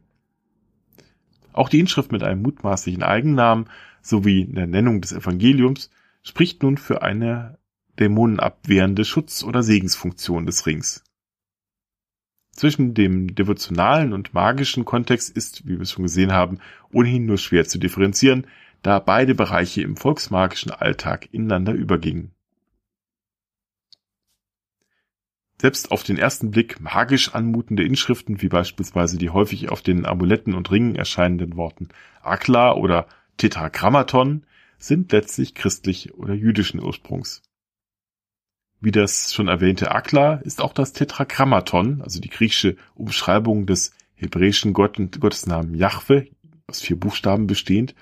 Auch 1.54 1.70
die 1.70 1.80
Inschrift 1.80 2.12
mit 2.12 2.24
einem 2.24 2.42
mutmaßlichen 2.42 3.04
Eigennamen 3.04 3.68
sowie 4.02 4.46
der 4.46 4.68
Nennung 4.68 5.02
des 5.02 5.14
Evangeliums 5.14 5.90
spricht 6.22 6.64
nun 6.64 6.78
für 6.78 7.02
eine 7.02 7.58
dämonenabwehrende 8.00 9.06
Schutz- 9.06 9.44
oder 9.44 9.64
Segensfunktion 9.64 10.46
des 10.46 10.66
Rings. 10.66 11.04
Zwischen 12.52 12.94
dem 12.94 13.36
devotionalen 13.36 14.14
und 14.14 14.34
magischen 14.34 14.86
Kontext 14.86 15.30
ist, 15.36 15.66
wie 15.66 15.76
wir 15.76 15.82
es 15.82 15.92
schon 15.92 16.04
gesehen 16.04 16.32
haben, 16.32 16.60
ohnehin 16.92 17.26
nur 17.26 17.38
schwer 17.38 17.66
zu 17.66 17.78
differenzieren, 17.78 18.48
da 18.82 19.00
beide 19.00 19.34
Bereiche 19.34 19.82
im 19.82 19.98
volksmagischen 19.98 20.72
Alltag 20.72 21.28
ineinander 21.34 21.74
übergingen. 21.74 22.35
Selbst 25.60 25.92
auf 25.92 26.04
den 26.04 26.18
ersten 26.18 26.52
Blick 26.52 26.82
magisch 26.82 27.34
anmutende 27.34 27.84
Inschriften, 27.84 28.42
wie 28.42 28.50
beispielsweise 28.50 29.18
die 29.18 29.30
häufig 29.30 29.70
auf 29.70 29.82
den 29.82 30.06
Amuletten 30.06 30.54
und 30.54 30.70
Ringen 30.70 30.96
erscheinenden 30.96 31.56
Worten 31.56 31.90
Akla 32.22 32.74
oder 32.74 33.08
Tetragrammaton, 33.38 34.46
sind 34.78 35.12
letztlich 35.12 35.56
christlich 35.56 36.14
oder 36.14 36.34
jüdischen 36.34 36.82
Ursprungs. 36.82 37.42
Wie 38.82 38.92
das 38.92 39.34
schon 39.34 39.48
erwähnte 39.48 39.92
Akla 39.92 40.36
ist 40.36 40.62
auch 40.62 40.74
das 40.74 40.94
Tetragrammaton, 40.94 42.02
also 42.02 42.20
die 42.20 42.30
griechische 42.30 42.76
Umschreibung 42.94 43.66
des 43.66 43.94
hebräischen 44.16 44.74
Gott 44.74 44.98
Gottesnamen 45.20 45.74
Jahwe, 45.74 46.28
aus 46.68 46.82
vier 46.82 47.00
Buchstaben 47.00 47.48
bestehend, 47.48 47.96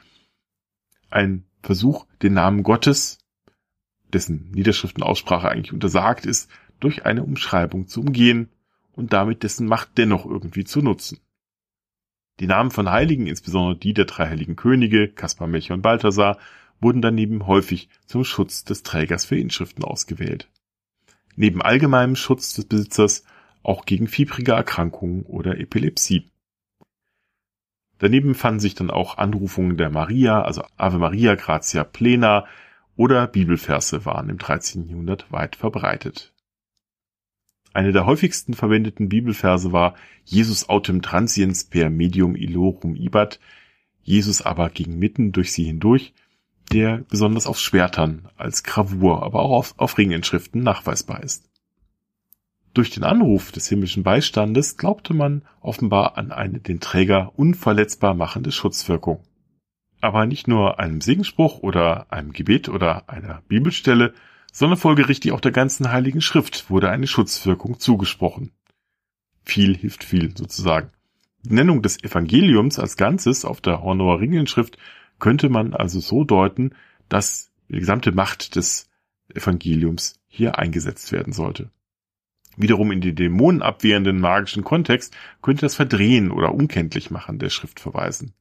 ein 1.10 1.46
Versuch, 1.62 2.06
den 2.22 2.34
Namen 2.34 2.63
Gottes, 2.63 3.20
dessen 4.12 4.52
Niederschriftenaussprache 4.52 5.50
eigentlich 5.50 5.74
untersagt 5.74 6.26
ist, 6.26 6.50
durch 6.84 7.06
eine 7.06 7.24
Umschreibung 7.24 7.88
zu 7.88 8.02
umgehen 8.02 8.50
und 8.93 9.13
damit 9.13 9.43
dessen 9.43 9.67
Macht 9.67 9.98
dennoch 9.98 10.26
irgendwie 10.26 10.63
zu 10.63 10.82
nutzen. 10.82 11.19
Die 12.39 12.48
Namen 12.48 12.72
von 12.72 12.89
Heiligen, 12.89 13.28
insbesondere 13.28 13.78
die 13.78 13.93
der 13.93 14.06
drei 14.06 14.28
heiligen 14.28 14.56
Könige, 14.56 15.08
Kaspar, 15.08 15.48
Melchior 15.48 15.76
und 15.76 15.82
Balthasar, 15.82 16.38
wurden 16.82 17.02
daneben 17.02 17.48
häufig 17.48 17.89
zum 18.06 18.24
Schutz 18.24 18.63
des 18.63 18.84
Trägers 18.84 19.26
für 19.26 19.38
Inschriften 19.38 19.84
ausgewählt. 19.84 20.50
Neben 21.36 21.62
allgemeinem 21.62 22.15
Schutz 22.15 22.54
des 22.54 22.65
Besitzers 22.65 23.24
auch 23.62 23.86
gegen 23.86 24.08
fiebrige 24.08 24.52
Erkrankungen 24.52 25.24
oder 25.24 25.60
Epilepsie. 25.60 26.30
Daneben 28.00 28.36
fanden 28.36 28.60
sich 28.60 28.76
dann 28.76 28.91
auch 28.91 29.17
Anrufungen 29.17 29.78
der 29.78 29.89
Maria, 29.89 30.41
also 30.41 30.64
Ave 30.76 30.97
Maria 30.97 31.36
Gratia 31.36 31.84
Plena 31.86 32.45
oder 32.95 33.28
Bibelverse 33.28 34.05
waren 34.05 34.30
im 34.30 34.38
13. 34.38 34.89
Jahrhundert 34.89 35.32
weit 35.32 35.55
verbreitet. 35.55 36.32
Eine 37.74 37.91
der 37.91 38.05
häufigsten 38.05 38.53
verwendeten 38.53 39.09
Bibelverse 39.09 39.71
war 39.71 39.95
Jesus 40.24 40.69
autem 40.69 41.01
transiens 41.01 41.63
per 41.63 41.89
medium 41.89 42.36
illorum 42.36 42.95
ibat, 42.95 43.39
Jesus 44.03 44.41
aber 44.41 44.69
ging 44.69 44.99
mitten 44.99 45.32
durch 45.32 45.51
sie 45.51 45.63
hindurch, 45.63 46.13
der 46.71 46.99
besonders 47.09 47.47
auf 47.47 47.59
Schwertern 47.59 48.30
als 48.38 48.63
Gravur, 48.63 49.24
aber 49.24 49.41
auch 49.41 49.51
auf, 49.51 49.74
auf 49.78 49.97
Ringinschriften 49.97 50.61
nachweisbar 50.61 51.24
ist. 51.24 51.49
Durch 52.74 52.89
den 52.89 53.03
Anruf 53.03 53.51
des 53.51 53.67
himmlischen 53.69 54.03
Beistandes 54.03 54.78
glaubte 54.78 55.13
man 55.13 55.43
offenbar 55.61 56.17
an 56.17 56.32
eine 56.32 56.59
den 56.59 56.80
Träger 56.80 57.32
unverletzbar 57.36 58.13
machende 58.13 58.51
Schutzwirkung. 58.51 59.24
Aber 60.01 60.26
nicht 60.26 60.47
nur 60.47 60.80
einem 60.80 60.99
Segensspruch 60.99 61.59
oder 61.59 62.11
einem 62.11 62.34
Gebet 62.34 62.69
oder 62.69 63.09
einer 63.09 63.41
Bibelstelle 63.47 64.13
sondern 64.54 64.78
folgerichtig 64.78 65.34
auch 65.34 65.41
der 65.41 65.51
ganzen 65.51 65.91
Heiligen 65.91 66.22
Schrift 66.22 66.70
wurde 66.70 66.89
eine 66.89 67.08
Schutzwirkung 67.08 67.80
zugesprochen. 67.80 68.51
Viel 69.43 69.76
hilft 69.76 70.06
viel 70.06 70.38
sozusagen. 70.38 70.91
Die 71.41 71.54
Nennung 71.54 71.82
des 71.82 72.01
Evangeliums 72.01 72.80
als 72.80 72.95
Ganzes 72.95 73.43
auf 73.43 73.60
der 73.60 73.82
Hornauer 73.82 74.22
Ringelschrift 74.22 74.78
könnte 75.20 75.49
man 75.49 75.74
also 75.74 75.99
so 75.99 76.24
deuten, 76.24 76.76
dass 77.10 77.51
die 77.68 77.80
gesamte 77.80 78.14
Macht 78.14 78.56
des 78.56 78.89
Evangeliums 79.34 80.22
hier 80.28 80.58
eingesetzt 80.60 81.12
werden 81.12 81.34
sollte. 81.34 81.72
Wiederum 82.56 82.91
in 82.91 83.01
den 83.01 83.16
dämonenabwehrenden 83.16 84.20
magischen 84.20 84.64
Kontext 84.64 85.18
könnte 85.41 85.62
das 85.62 85.76
Verdrehen 85.76 86.32
oder 86.32 86.54
Unkenntlich 86.54 87.10
machen 87.10 87.39
der 87.39 87.49
Schrift 87.49 87.80
verweisen. 87.80 88.34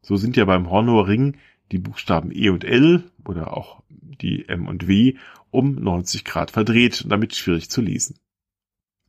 So 0.00 0.16
sind 0.16 0.36
ja 0.36 0.44
beim 0.44 0.70
Hornor 0.70 1.08
Ring 1.08 1.36
die 1.72 1.78
Buchstaben 1.78 2.30
E 2.32 2.48
und 2.50 2.64
L 2.64 3.04
oder 3.24 3.56
auch 3.56 3.82
die 3.90 4.48
M 4.48 4.66
und 4.66 4.88
W 4.88 5.16
um 5.50 5.74
90 5.74 6.24
Grad 6.24 6.50
verdreht 6.50 7.02
und 7.02 7.10
damit 7.10 7.34
schwierig 7.34 7.70
zu 7.70 7.80
lesen. 7.80 8.18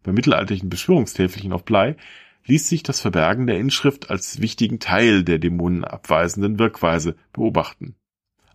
Bei 0.03 0.11
mittelalterlichen 0.11 0.69
Beschwörungstäfelchen 0.69 1.53
auf 1.53 1.65
Blei 1.65 1.97
ließ 2.45 2.67
sich 2.67 2.83
das 2.83 3.01
Verbergen 3.01 3.47
der 3.47 3.59
Inschrift 3.59 4.09
als 4.09 4.41
wichtigen 4.41 4.79
Teil 4.79 5.23
der 5.23 5.39
dämonenabweisenden 5.39 6.57
Wirkweise 6.57 7.15
beobachten. 7.33 7.95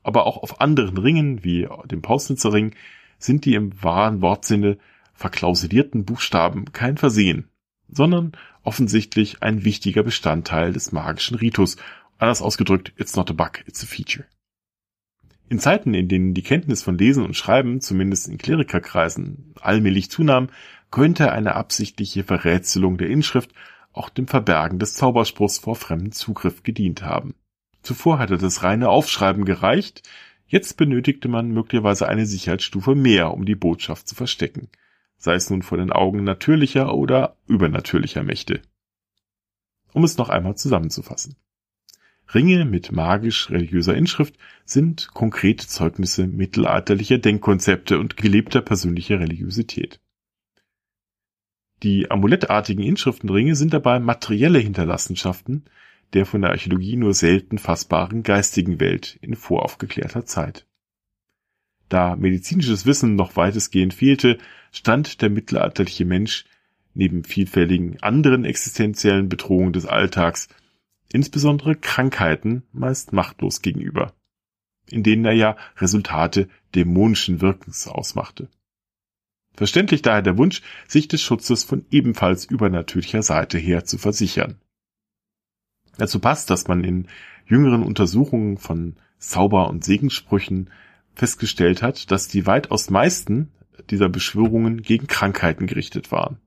Aber 0.03 0.27
auch 0.27 0.39
auf 0.39 0.61
anderen 0.61 0.99
Ringen, 0.99 1.45
wie 1.45 1.69
dem 1.87 2.03
Pausnitzer 2.03 2.53
Ring, 2.53 2.75
sind 3.19 3.45
die 3.45 3.55
im 3.55 3.83
wahren 3.83 4.21
Wortsinne 4.21 4.79
verklausulierten 5.15 6.05
Buchstaben 6.05 6.73
kein 6.73 6.97
Versehen, 6.97 7.49
sondern 7.89 8.33
offensichtlich 8.63 9.43
ein 9.43 9.65
wichtiger 9.65 10.03
Bestandteil 10.03 10.73
des 10.73 10.93
magischen 10.93 11.37
Ritus. 11.37 11.77
Anders 12.19 12.43
ausgedrückt, 12.43 12.93
it's 12.97 13.17
not 13.17 13.31
a 13.31 13.35
bug, 13.35 13.63
it's 13.67 13.83
a 13.83 13.87
feature. 13.87 14.27
In 15.49 15.59
Zeiten, 15.59 15.95
in 15.95 16.09
denen 16.09 16.35
die 16.35 16.43
Kenntnis 16.43 16.83
von 16.83 16.97
Lesen 16.97 17.25
und 17.25 17.37
Schreiben, 17.37 17.81
zumindest 17.81 18.29
in 18.29 18.39
Klerikerkreisen, 18.39 19.55
allmählich 19.61 20.11
zunahm, 20.11 20.49
könnte 20.91 21.33
eine 21.33 21.55
absichtliche 21.55 22.25
Verrätselung 22.25 22.99
der 22.99 23.09
Inschrift 23.09 23.53
auch 23.93 24.09
dem 24.09 24.27
Verbergen 24.27 24.79
des 24.79 24.95
Zauberspruchs 24.95 25.59
vor 25.59 25.77
fremdem 25.77 26.13
Zugriff 26.13 26.63
gedient 26.63 27.03
haben. 27.03 27.35
Zuvor 27.83 28.19
hatte 28.19 28.39
das 28.39 28.63
reine 28.63 28.89
Aufschreiben 28.89 29.45
gereicht, 29.45 30.09
jetzt 30.47 30.77
benötigte 30.77 31.29
man 31.29 31.51
möglicherweise 31.51 32.09
eine 32.09 32.27
Sicherheitsstufe 32.27 32.95
mehr, 32.95 33.33
um 33.33 33.45
die 33.45 33.55
Botschaft 33.55 34.09
zu 34.09 34.15
verstecken, 34.15 34.69
sei 35.19 35.35
es 35.35 35.51
nun 35.51 35.63
vor 35.63 35.79
den 35.79 35.93
Augen 35.93 36.25
natürlicher 36.25 36.95
oder 36.95 37.37
übernatürlicher 37.47 38.23
Mächte. 38.23 38.63
Um 39.93 40.03
es 40.03 40.17
noch 40.17 40.29
einmal 40.29 40.57
zusammenzufassen. 40.57 41.37
Ringe 42.33 42.65
mit 42.65 42.93
magisch-religiöser 42.93 43.95
Inschrift 43.95 44.37
sind 44.65 45.09
konkrete 45.13 45.67
Zeugnisse 45.67 46.27
mittelalterlicher 46.27 47.19
Denkkonzepte 47.19 47.99
und 47.99 48.17
gelebter 48.17 48.61
persönlicher 48.61 49.21
Religiosität. 49.21 50.01
Die 51.83 52.11
amulettartigen 52.11 52.83
Inschriftenringe 52.83 53.57
sind 53.57 53.75
dabei 53.75 53.99
materielle 54.01 54.59
Hinterlassenschaften 54.59 55.65
der 56.15 56.27
von 56.27 56.43
der 56.43 56.51
Archäologie 56.51 56.97
nur 56.97 57.13
selten 57.13 57.59
fassbaren 57.59 58.23
geistigen 58.23 58.81
Welt 58.81 59.19
in 59.21 59.35
voraufgeklärter 59.35 60.25
Zeit. 60.25 60.67
Da 61.89 62.17
medizinisches 62.17 62.87
Wissen 62.87 63.15
noch 63.17 63.37
weitestgehend 63.37 63.95
fehlte, 63.95 64.39
stand 64.73 65.21
der 65.23 65.31
mittelalterliche 65.31 66.05
Mensch 66.05 66.45
neben 66.95 67.25
vielfältigen 67.25 68.01
anderen 68.03 68.45
existenziellen 68.45 69.29
Bedrohungen 69.29 69.73
des 69.73 69.87
Alltags, 69.87 70.49
insbesondere 71.15 71.77
Krankheiten, 71.77 72.65
meist 72.73 73.13
machtlos 73.13 73.63
gegenüber, 73.63 74.13
in 74.91 75.05
denen 75.05 75.25
er 75.25 75.33
ja 75.33 75.57
Resultate 75.77 76.49
dämonischen 76.75 77.41
Wirkens 77.41 77.87
ausmachte. 77.87 78.49
Verständlich 79.55 80.03
daher 80.03 80.23
der 80.23 80.37
Wunsch, 80.37 80.61
sich 80.89 81.07
des 81.07 81.23
Schutzes 81.23 81.63
von 81.63 81.87
ebenfalls 81.93 82.45
übernatürlicher 82.45 83.23
Seite 83.23 83.59
her 83.59 83.85
zu 83.85 83.97
versichern. 83.97 84.57
Dazu 85.97 86.19
passt, 86.19 86.51
dass 86.51 86.67
man 86.67 86.83
in 86.83 87.07
jüngeren 87.47 87.85
Untersuchungen 87.85 88.59
von 88.59 88.97
Zauber- 89.19 89.69
und 89.69 89.85
Segenssprüchen 89.85 90.71
festgestellt 91.15 91.81
hat, 91.81 92.11
dass 92.11 92.27
die 92.27 92.49
weitaus 92.49 92.91
meisten 92.91 93.53
dieser 93.91 94.09
Beschwörungen 94.09 94.83
gegen 94.83 95.07
Krankheiten 95.07 95.69
gerichtet 95.69 96.11
waren. 96.11 96.41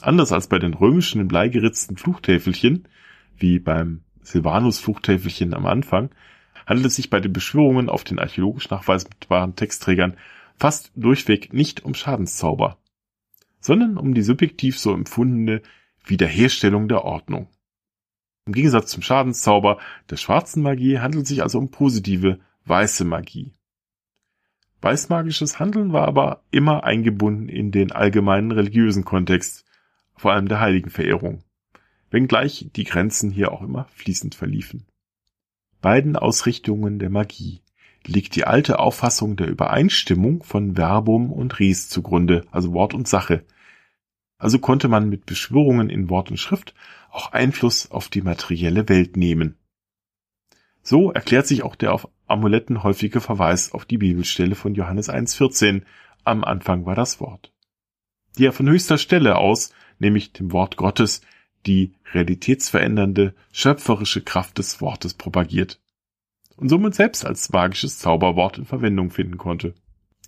Anders 0.00 0.32
als 0.32 0.46
bei 0.46 0.58
den 0.58 0.72
römischen 0.72 1.20
in 1.20 1.28
Blei 1.28 1.48
geritzten 1.48 1.98
Fluchtäfelchen, 1.98 2.88
wie 3.38 3.58
beim 3.58 4.02
Silvanus-Fluchtäfelchen 4.22 5.54
am 5.54 5.66
Anfang, 5.66 6.10
handelt 6.66 6.86
es 6.86 6.96
sich 6.96 7.10
bei 7.10 7.20
den 7.20 7.32
Beschwörungen 7.32 7.88
auf 7.88 8.04
den 8.04 8.18
archäologisch 8.18 8.70
nachweisbaren 8.70 9.56
Textträgern 9.56 10.16
fast 10.56 10.92
durchweg 10.96 11.52
nicht 11.52 11.84
um 11.84 11.94
Schadenszauber, 11.94 12.78
sondern 13.60 13.96
um 13.96 14.12
die 14.14 14.22
subjektiv 14.22 14.78
so 14.78 14.92
empfundene 14.92 15.62
Wiederherstellung 16.04 16.88
der 16.88 17.04
Ordnung. 17.04 17.48
Im 18.46 18.52
Gegensatz 18.52 18.90
zum 18.90 19.02
Schadenszauber 19.02 19.78
der 20.10 20.16
schwarzen 20.16 20.62
Magie 20.62 20.98
handelt 20.98 21.24
es 21.24 21.28
sich 21.28 21.42
also 21.42 21.58
um 21.58 21.70
positive, 21.70 22.40
weiße 22.64 23.04
Magie. 23.04 23.52
Weißmagisches 24.80 25.58
Handeln 25.58 25.92
war 25.92 26.06
aber 26.06 26.44
immer 26.50 26.84
eingebunden 26.84 27.48
in 27.48 27.72
den 27.72 27.92
allgemeinen 27.92 28.52
religiösen 28.52 29.04
Kontext, 29.04 29.64
vor 30.16 30.32
allem 30.32 30.48
der 30.48 30.60
Heiligenverehrung, 30.60 31.42
wenngleich 32.10 32.70
die 32.74 32.84
Grenzen 32.84 33.30
hier 33.30 33.52
auch 33.52 33.62
immer 33.62 33.86
fließend 33.94 34.34
verliefen. 34.34 34.86
Beiden 35.80 36.16
Ausrichtungen 36.16 36.98
der 36.98 37.10
Magie 37.10 37.60
liegt 38.06 38.34
die 38.36 38.44
alte 38.44 38.78
Auffassung 38.78 39.36
der 39.36 39.48
Übereinstimmung 39.48 40.42
von 40.42 40.76
Verbum 40.76 41.32
und 41.32 41.60
Res 41.60 41.88
zugrunde, 41.88 42.44
also 42.50 42.72
Wort 42.72 42.94
und 42.94 43.06
Sache. 43.06 43.44
Also 44.38 44.58
konnte 44.58 44.88
man 44.88 45.08
mit 45.08 45.26
Beschwörungen 45.26 45.90
in 45.90 46.08
Wort 46.08 46.30
und 46.30 46.38
Schrift 46.38 46.74
auch 47.10 47.32
Einfluss 47.32 47.90
auf 47.90 48.08
die 48.08 48.22
materielle 48.22 48.88
Welt 48.88 49.16
nehmen. 49.16 49.56
So 50.82 51.12
erklärt 51.12 51.46
sich 51.46 51.62
auch 51.62 51.76
der 51.76 51.92
auf 51.92 52.08
Amuletten 52.26 52.82
häufige 52.82 53.20
Verweis 53.20 53.72
auf 53.72 53.84
die 53.84 53.98
Bibelstelle 53.98 54.54
von 54.54 54.74
Johannes 54.74 55.10
1,14. 55.10 55.82
Am 56.24 56.44
Anfang 56.44 56.86
war 56.86 56.94
das 56.94 57.20
Wort. 57.20 57.52
Die 58.36 58.46
er 58.46 58.52
von 58.52 58.68
höchster 58.68 58.98
Stelle 58.98 59.36
aus, 59.36 59.72
nämlich 59.98 60.32
dem 60.32 60.52
Wort 60.52 60.76
Gottes, 60.76 61.22
die 61.66 61.94
realitätsverändernde, 62.12 63.34
schöpferische 63.52 64.22
Kraft 64.22 64.58
des 64.58 64.80
Wortes 64.80 65.14
propagiert 65.14 65.80
und 66.56 66.68
somit 66.68 66.94
selbst 66.94 67.24
als 67.24 67.50
magisches 67.50 67.98
Zauberwort 67.98 68.58
in 68.58 68.64
Verwendung 68.64 69.10
finden 69.10 69.38
konnte. 69.38 69.74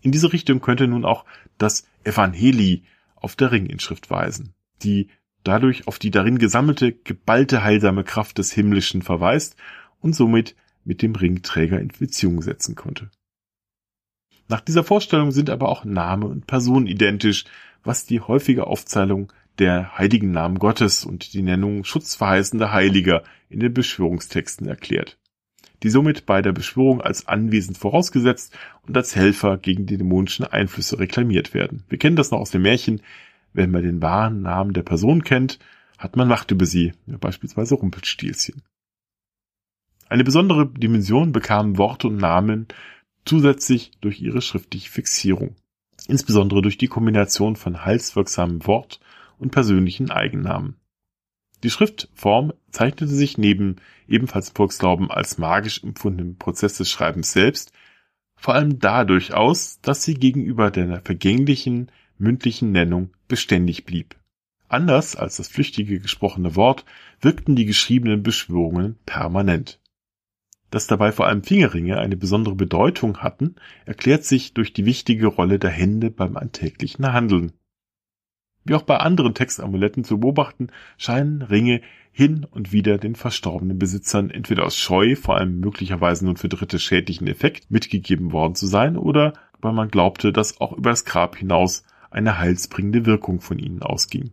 In 0.02 0.12
diese 0.12 0.32
Richtung 0.32 0.60
könnte 0.60 0.86
nun 0.86 1.04
auch 1.04 1.24
das 1.58 1.86
Evangeli 2.04 2.84
auf 3.16 3.36
der 3.36 3.52
Ringinschrift 3.52 4.10
weisen, 4.10 4.54
die 4.82 5.08
dadurch 5.44 5.86
auf 5.86 5.98
die 5.98 6.10
darin 6.10 6.38
gesammelte, 6.38 6.92
geballte 6.92 7.62
heilsame 7.62 8.04
Kraft 8.04 8.38
des 8.38 8.52
Himmlischen 8.52 9.02
verweist 9.02 9.56
und 10.00 10.14
somit 10.14 10.56
mit 10.84 11.02
dem 11.02 11.14
Ringträger 11.14 11.80
in 11.80 11.88
Beziehung 11.88 12.42
setzen 12.42 12.74
konnte. 12.74 13.10
Nach 14.48 14.60
dieser 14.60 14.84
Vorstellung 14.84 15.30
sind 15.30 15.50
aber 15.50 15.68
auch 15.68 15.84
Name 15.84 16.26
und 16.26 16.46
Person 16.46 16.86
identisch, 16.86 17.44
was 17.84 18.06
die 18.06 18.20
häufige 18.20 18.66
Aufzählung 18.66 19.32
der 19.60 19.96
heiligen 19.96 20.32
Namen 20.32 20.58
Gottes 20.58 21.04
und 21.04 21.32
die 21.32 21.42
Nennung 21.42 21.84
schutzverheißender 21.84 22.72
Heiliger 22.72 23.22
in 23.48 23.60
den 23.60 23.72
Beschwörungstexten 23.72 24.66
erklärt 24.66 25.20
die 25.82 25.90
somit 25.90 26.26
bei 26.26 26.42
der 26.42 26.52
Beschwörung 26.52 27.00
als 27.00 27.26
anwesend 27.26 27.78
vorausgesetzt 27.78 28.56
und 28.86 28.96
als 28.96 29.16
Helfer 29.16 29.56
gegen 29.56 29.86
die 29.86 29.96
dämonischen 29.96 30.44
Einflüsse 30.44 30.98
reklamiert 30.98 31.54
werden. 31.54 31.84
Wir 31.88 31.98
kennen 31.98 32.16
das 32.16 32.30
noch 32.30 32.40
aus 32.40 32.50
dem 32.50 32.62
Märchen. 32.62 33.00
Wenn 33.52 33.70
man 33.70 33.82
den 33.82 34.02
wahren 34.02 34.42
Namen 34.42 34.72
der 34.72 34.82
Person 34.82 35.24
kennt, 35.24 35.58
hat 35.98 36.16
man 36.16 36.28
Macht 36.28 36.50
über 36.50 36.66
sie, 36.66 36.92
beispielsweise 37.06 37.74
Rumpelstilzchen. 37.74 38.62
Eine 40.08 40.24
besondere 40.24 40.66
Dimension 40.66 41.32
bekamen 41.32 41.78
Worte 41.78 42.08
und 42.08 42.16
Namen 42.16 42.68
zusätzlich 43.24 43.92
durch 44.00 44.20
ihre 44.20 44.42
schriftliche 44.42 44.90
Fixierung, 44.90 45.56
insbesondere 46.08 46.62
durch 46.62 46.78
die 46.78 46.88
Kombination 46.88 47.56
von 47.56 47.84
halswirksamem 47.84 48.66
Wort 48.66 49.00
und 49.40 49.50
persönlichen 49.50 50.10
Eigennamen. 50.10 50.76
Die 51.62 51.70
Schriftform 51.70 52.52
zeichnete 52.70 53.08
sich 53.08 53.36
neben 53.36 53.76
ebenfalls 54.08 54.50
Volksglauben 54.50 55.10
als 55.10 55.38
magisch 55.38 55.82
empfundenen 55.82 56.36
Prozess 56.36 56.74
des 56.74 56.90
Schreibens 56.90 57.32
selbst 57.32 57.72
vor 58.40 58.54
allem 58.54 58.78
dadurch 58.78 59.34
aus, 59.34 59.80
dass 59.82 60.02
sie 60.02 60.14
gegenüber 60.14 60.70
der 60.70 61.02
vergänglichen 61.02 61.92
mündlichen 62.16 62.72
Nennung 62.72 63.10
beständig 63.28 63.84
blieb. 63.84 64.16
Anders 64.66 65.14
als 65.14 65.36
das 65.36 65.48
flüchtige 65.48 66.00
gesprochene 66.00 66.56
Wort 66.56 66.86
wirkten 67.20 67.54
die 67.54 67.66
geschriebenen 67.66 68.22
Beschwörungen 68.22 68.96
permanent. 69.04 69.78
Dass 70.70 70.86
dabei 70.86 71.12
vor 71.12 71.26
allem 71.26 71.42
Fingerringe 71.42 71.98
eine 71.98 72.16
besondere 72.16 72.54
Bedeutung 72.54 73.18
hatten, 73.18 73.56
erklärt 73.84 74.24
sich 74.24 74.54
durch 74.54 74.72
die 74.72 74.86
wichtige 74.86 75.26
Rolle 75.26 75.58
der 75.58 75.70
Hände 75.70 76.10
beim 76.10 76.38
alltäglichen 76.38 77.12
Handeln. 77.12 77.52
Wie 78.64 78.74
auch 78.74 78.82
bei 78.82 78.98
anderen 78.98 79.34
Textamuletten 79.34 80.04
zu 80.04 80.20
beobachten, 80.20 80.68
scheinen 80.98 81.42
Ringe 81.42 81.80
hin 82.12 82.46
und 82.50 82.72
wieder 82.72 82.98
den 82.98 83.14
verstorbenen 83.14 83.78
Besitzern 83.78 84.30
entweder 84.30 84.66
aus 84.66 84.76
Scheu, 84.76 85.16
vor 85.16 85.36
allem 85.36 85.60
möglicherweise 85.60 86.24
nun 86.24 86.36
für 86.36 86.48
Dritte 86.48 86.78
schädlichen 86.78 87.26
Effekt, 87.26 87.70
mitgegeben 87.70 88.32
worden 88.32 88.54
zu 88.54 88.66
sein 88.66 88.96
oder 88.96 89.32
weil 89.60 89.72
man 89.72 89.88
glaubte, 89.88 90.32
dass 90.32 90.60
auch 90.60 90.72
über 90.72 90.90
das 90.90 91.04
Grab 91.04 91.36
hinaus 91.36 91.84
eine 92.10 92.38
heilsbringende 92.38 93.06
Wirkung 93.06 93.40
von 93.40 93.58
ihnen 93.58 93.82
ausging. 93.82 94.32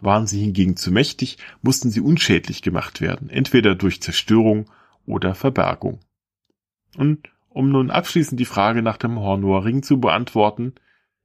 Waren 0.00 0.26
sie 0.26 0.40
hingegen 0.40 0.76
zu 0.76 0.90
mächtig, 0.90 1.38
mussten 1.62 1.90
sie 1.90 2.00
unschädlich 2.00 2.62
gemacht 2.62 3.00
werden, 3.00 3.30
entweder 3.30 3.74
durch 3.74 4.02
Zerstörung 4.02 4.70
oder 5.06 5.34
Verbergung. 5.34 6.00
Und 6.96 7.28
Um 7.48 7.70
nun 7.70 7.90
abschließend 7.90 8.40
die 8.40 8.46
Frage 8.46 8.82
nach 8.82 8.96
dem 8.96 9.20
Hornor 9.20 9.64
Ring 9.64 9.84
zu 9.84 10.00
beantworten, 10.00 10.74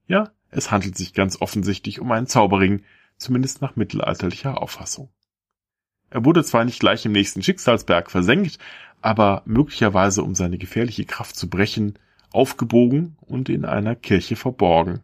ja, 0.08 0.32
es 0.52 0.72
handelt 0.72 0.98
sich 0.98 1.14
ganz 1.14 1.42
offensichtlich 1.42 2.00
um 2.00 2.12
einen 2.12 2.28
Zauberring, 2.28 2.84
zumindest 3.18 3.62
nach 3.62 3.76
mittelalterlicher 3.76 4.62
Auffassung. 4.62 5.10
Er 6.10 6.26
wurde 6.26 6.44
zwar 6.44 6.66
nicht 6.66 6.80
gleich 6.80 7.06
im 7.06 7.12
nächsten 7.12 7.44
Schicksalsberg 7.44 8.10
versenkt, 8.10 8.58
aber 9.02 9.44
möglicherweise 9.46 10.24
um 10.24 10.36
seine 10.36 10.58
gefährliche 10.58 11.06
Kraft 11.06 11.36
zu 11.36 11.50
brechen, 11.50 12.00
aufgebogen 12.32 13.18
und 13.22 13.50
in 13.50 13.66
einer 13.66 13.96
Kirche 13.96 14.36
verborgen. 14.36 15.02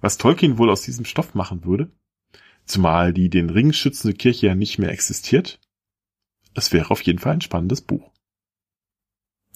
Was 0.00 0.16
Tolkien 0.16 0.58
wohl 0.58 0.70
aus 0.70 0.82
diesem 0.82 1.04
Stoff 1.04 1.34
machen 1.34 1.64
würde? 1.64 1.90
Zumal 2.64 3.12
die 3.12 3.30
den 3.30 3.50
Ring 3.50 3.72
schützende 3.72 4.16
Kirche 4.16 4.48
ja 4.48 4.54
nicht 4.54 4.78
mehr 4.78 4.90
existiert? 4.90 5.60
Es 6.54 6.72
wäre 6.72 6.90
auf 6.90 7.02
jeden 7.02 7.18
Fall 7.18 7.34
ein 7.34 7.40
spannendes 7.40 7.82
Buch. 7.82 8.10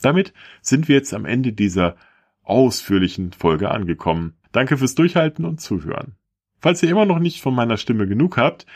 Damit 0.00 0.32
sind 0.61 0.88
wir 0.88 0.96
jetzt 0.96 1.14
am 1.14 1.24
Ende 1.24 1.53
dieser 1.53 1.96
ausführlichen 2.42 3.32
Folge 3.32 3.70
angekommen. 3.70 4.34
Danke 4.53 4.76
fürs 4.76 4.94
Durchhalten 4.94 5.44
und 5.44 5.61
Zuhören. 5.61 6.14
Falls 6.61 6.82
ihr 6.82 6.90
immer 6.90 7.07
noch 7.07 7.18
nicht 7.18 7.40
von 7.40 7.55
meiner 7.55 7.76
Stimme 7.76 8.07
genug 8.07 8.36
habt, 8.36 8.66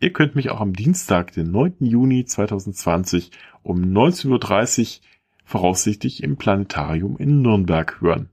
ihr 0.00 0.12
könnt 0.12 0.34
mich 0.34 0.50
auch 0.50 0.60
am 0.60 0.72
Dienstag, 0.72 1.32
den 1.32 1.50
9. 1.50 1.76
Juni 1.80 2.24
2020 2.24 3.32
um 3.62 3.82
19.30 3.82 5.00
Uhr 5.00 5.04
voraussichtlich 5.44 6.22
im 6.22 6.36
Planetarium 6.36 7.16
in 7.18 7.42
Nürnberg 7.42 8.00
hören. 8.00 8.30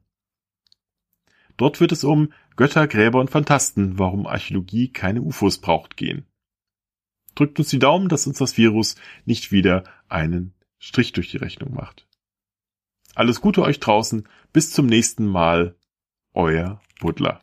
Dort 1.57 1.79
wird 1.79 1.91
es 1.91 2.03
um 2.03 2.31
Götter, 2.55 2.87
Gräber 2.87 3.19
und 3.19 3.29
Fantasten, 3.29 3.97
warum 3.97 4.27
Archäologie 4.27 4.89
keine 4.89 5.21
UFOs 5.21 5.57
braucht, 5.59 5.97
gehen. 5.97 6.25
Drückt 7.33 7.59
uns 7.59 7.69
die 7.69 7.79
Daumen, 7.79 8.07
dass 8.07 8.27
uns 8.27 8.37
das 8.37 8.57
Virus 8.57 8.95
nicht 9.25 9.51
wieder 9.51 9.83
einen 10.07 10.53
Strich 10.79 11.11
durch 11.13 11.31
die 11.31 11.37
Rechnung 11.37 11.73
macht. 11.73 12.07
Alles 13.13 13.41
Gute 13.41 13.61
euch 13.61 13.79
draußen, 13.79 14.27
bis 14.53 14.71
zum 14.71 14.85
nächsten 14.85 15.25
Mal, 15.25 15.75
euer 16.35 16.77
you. 17.01 17.39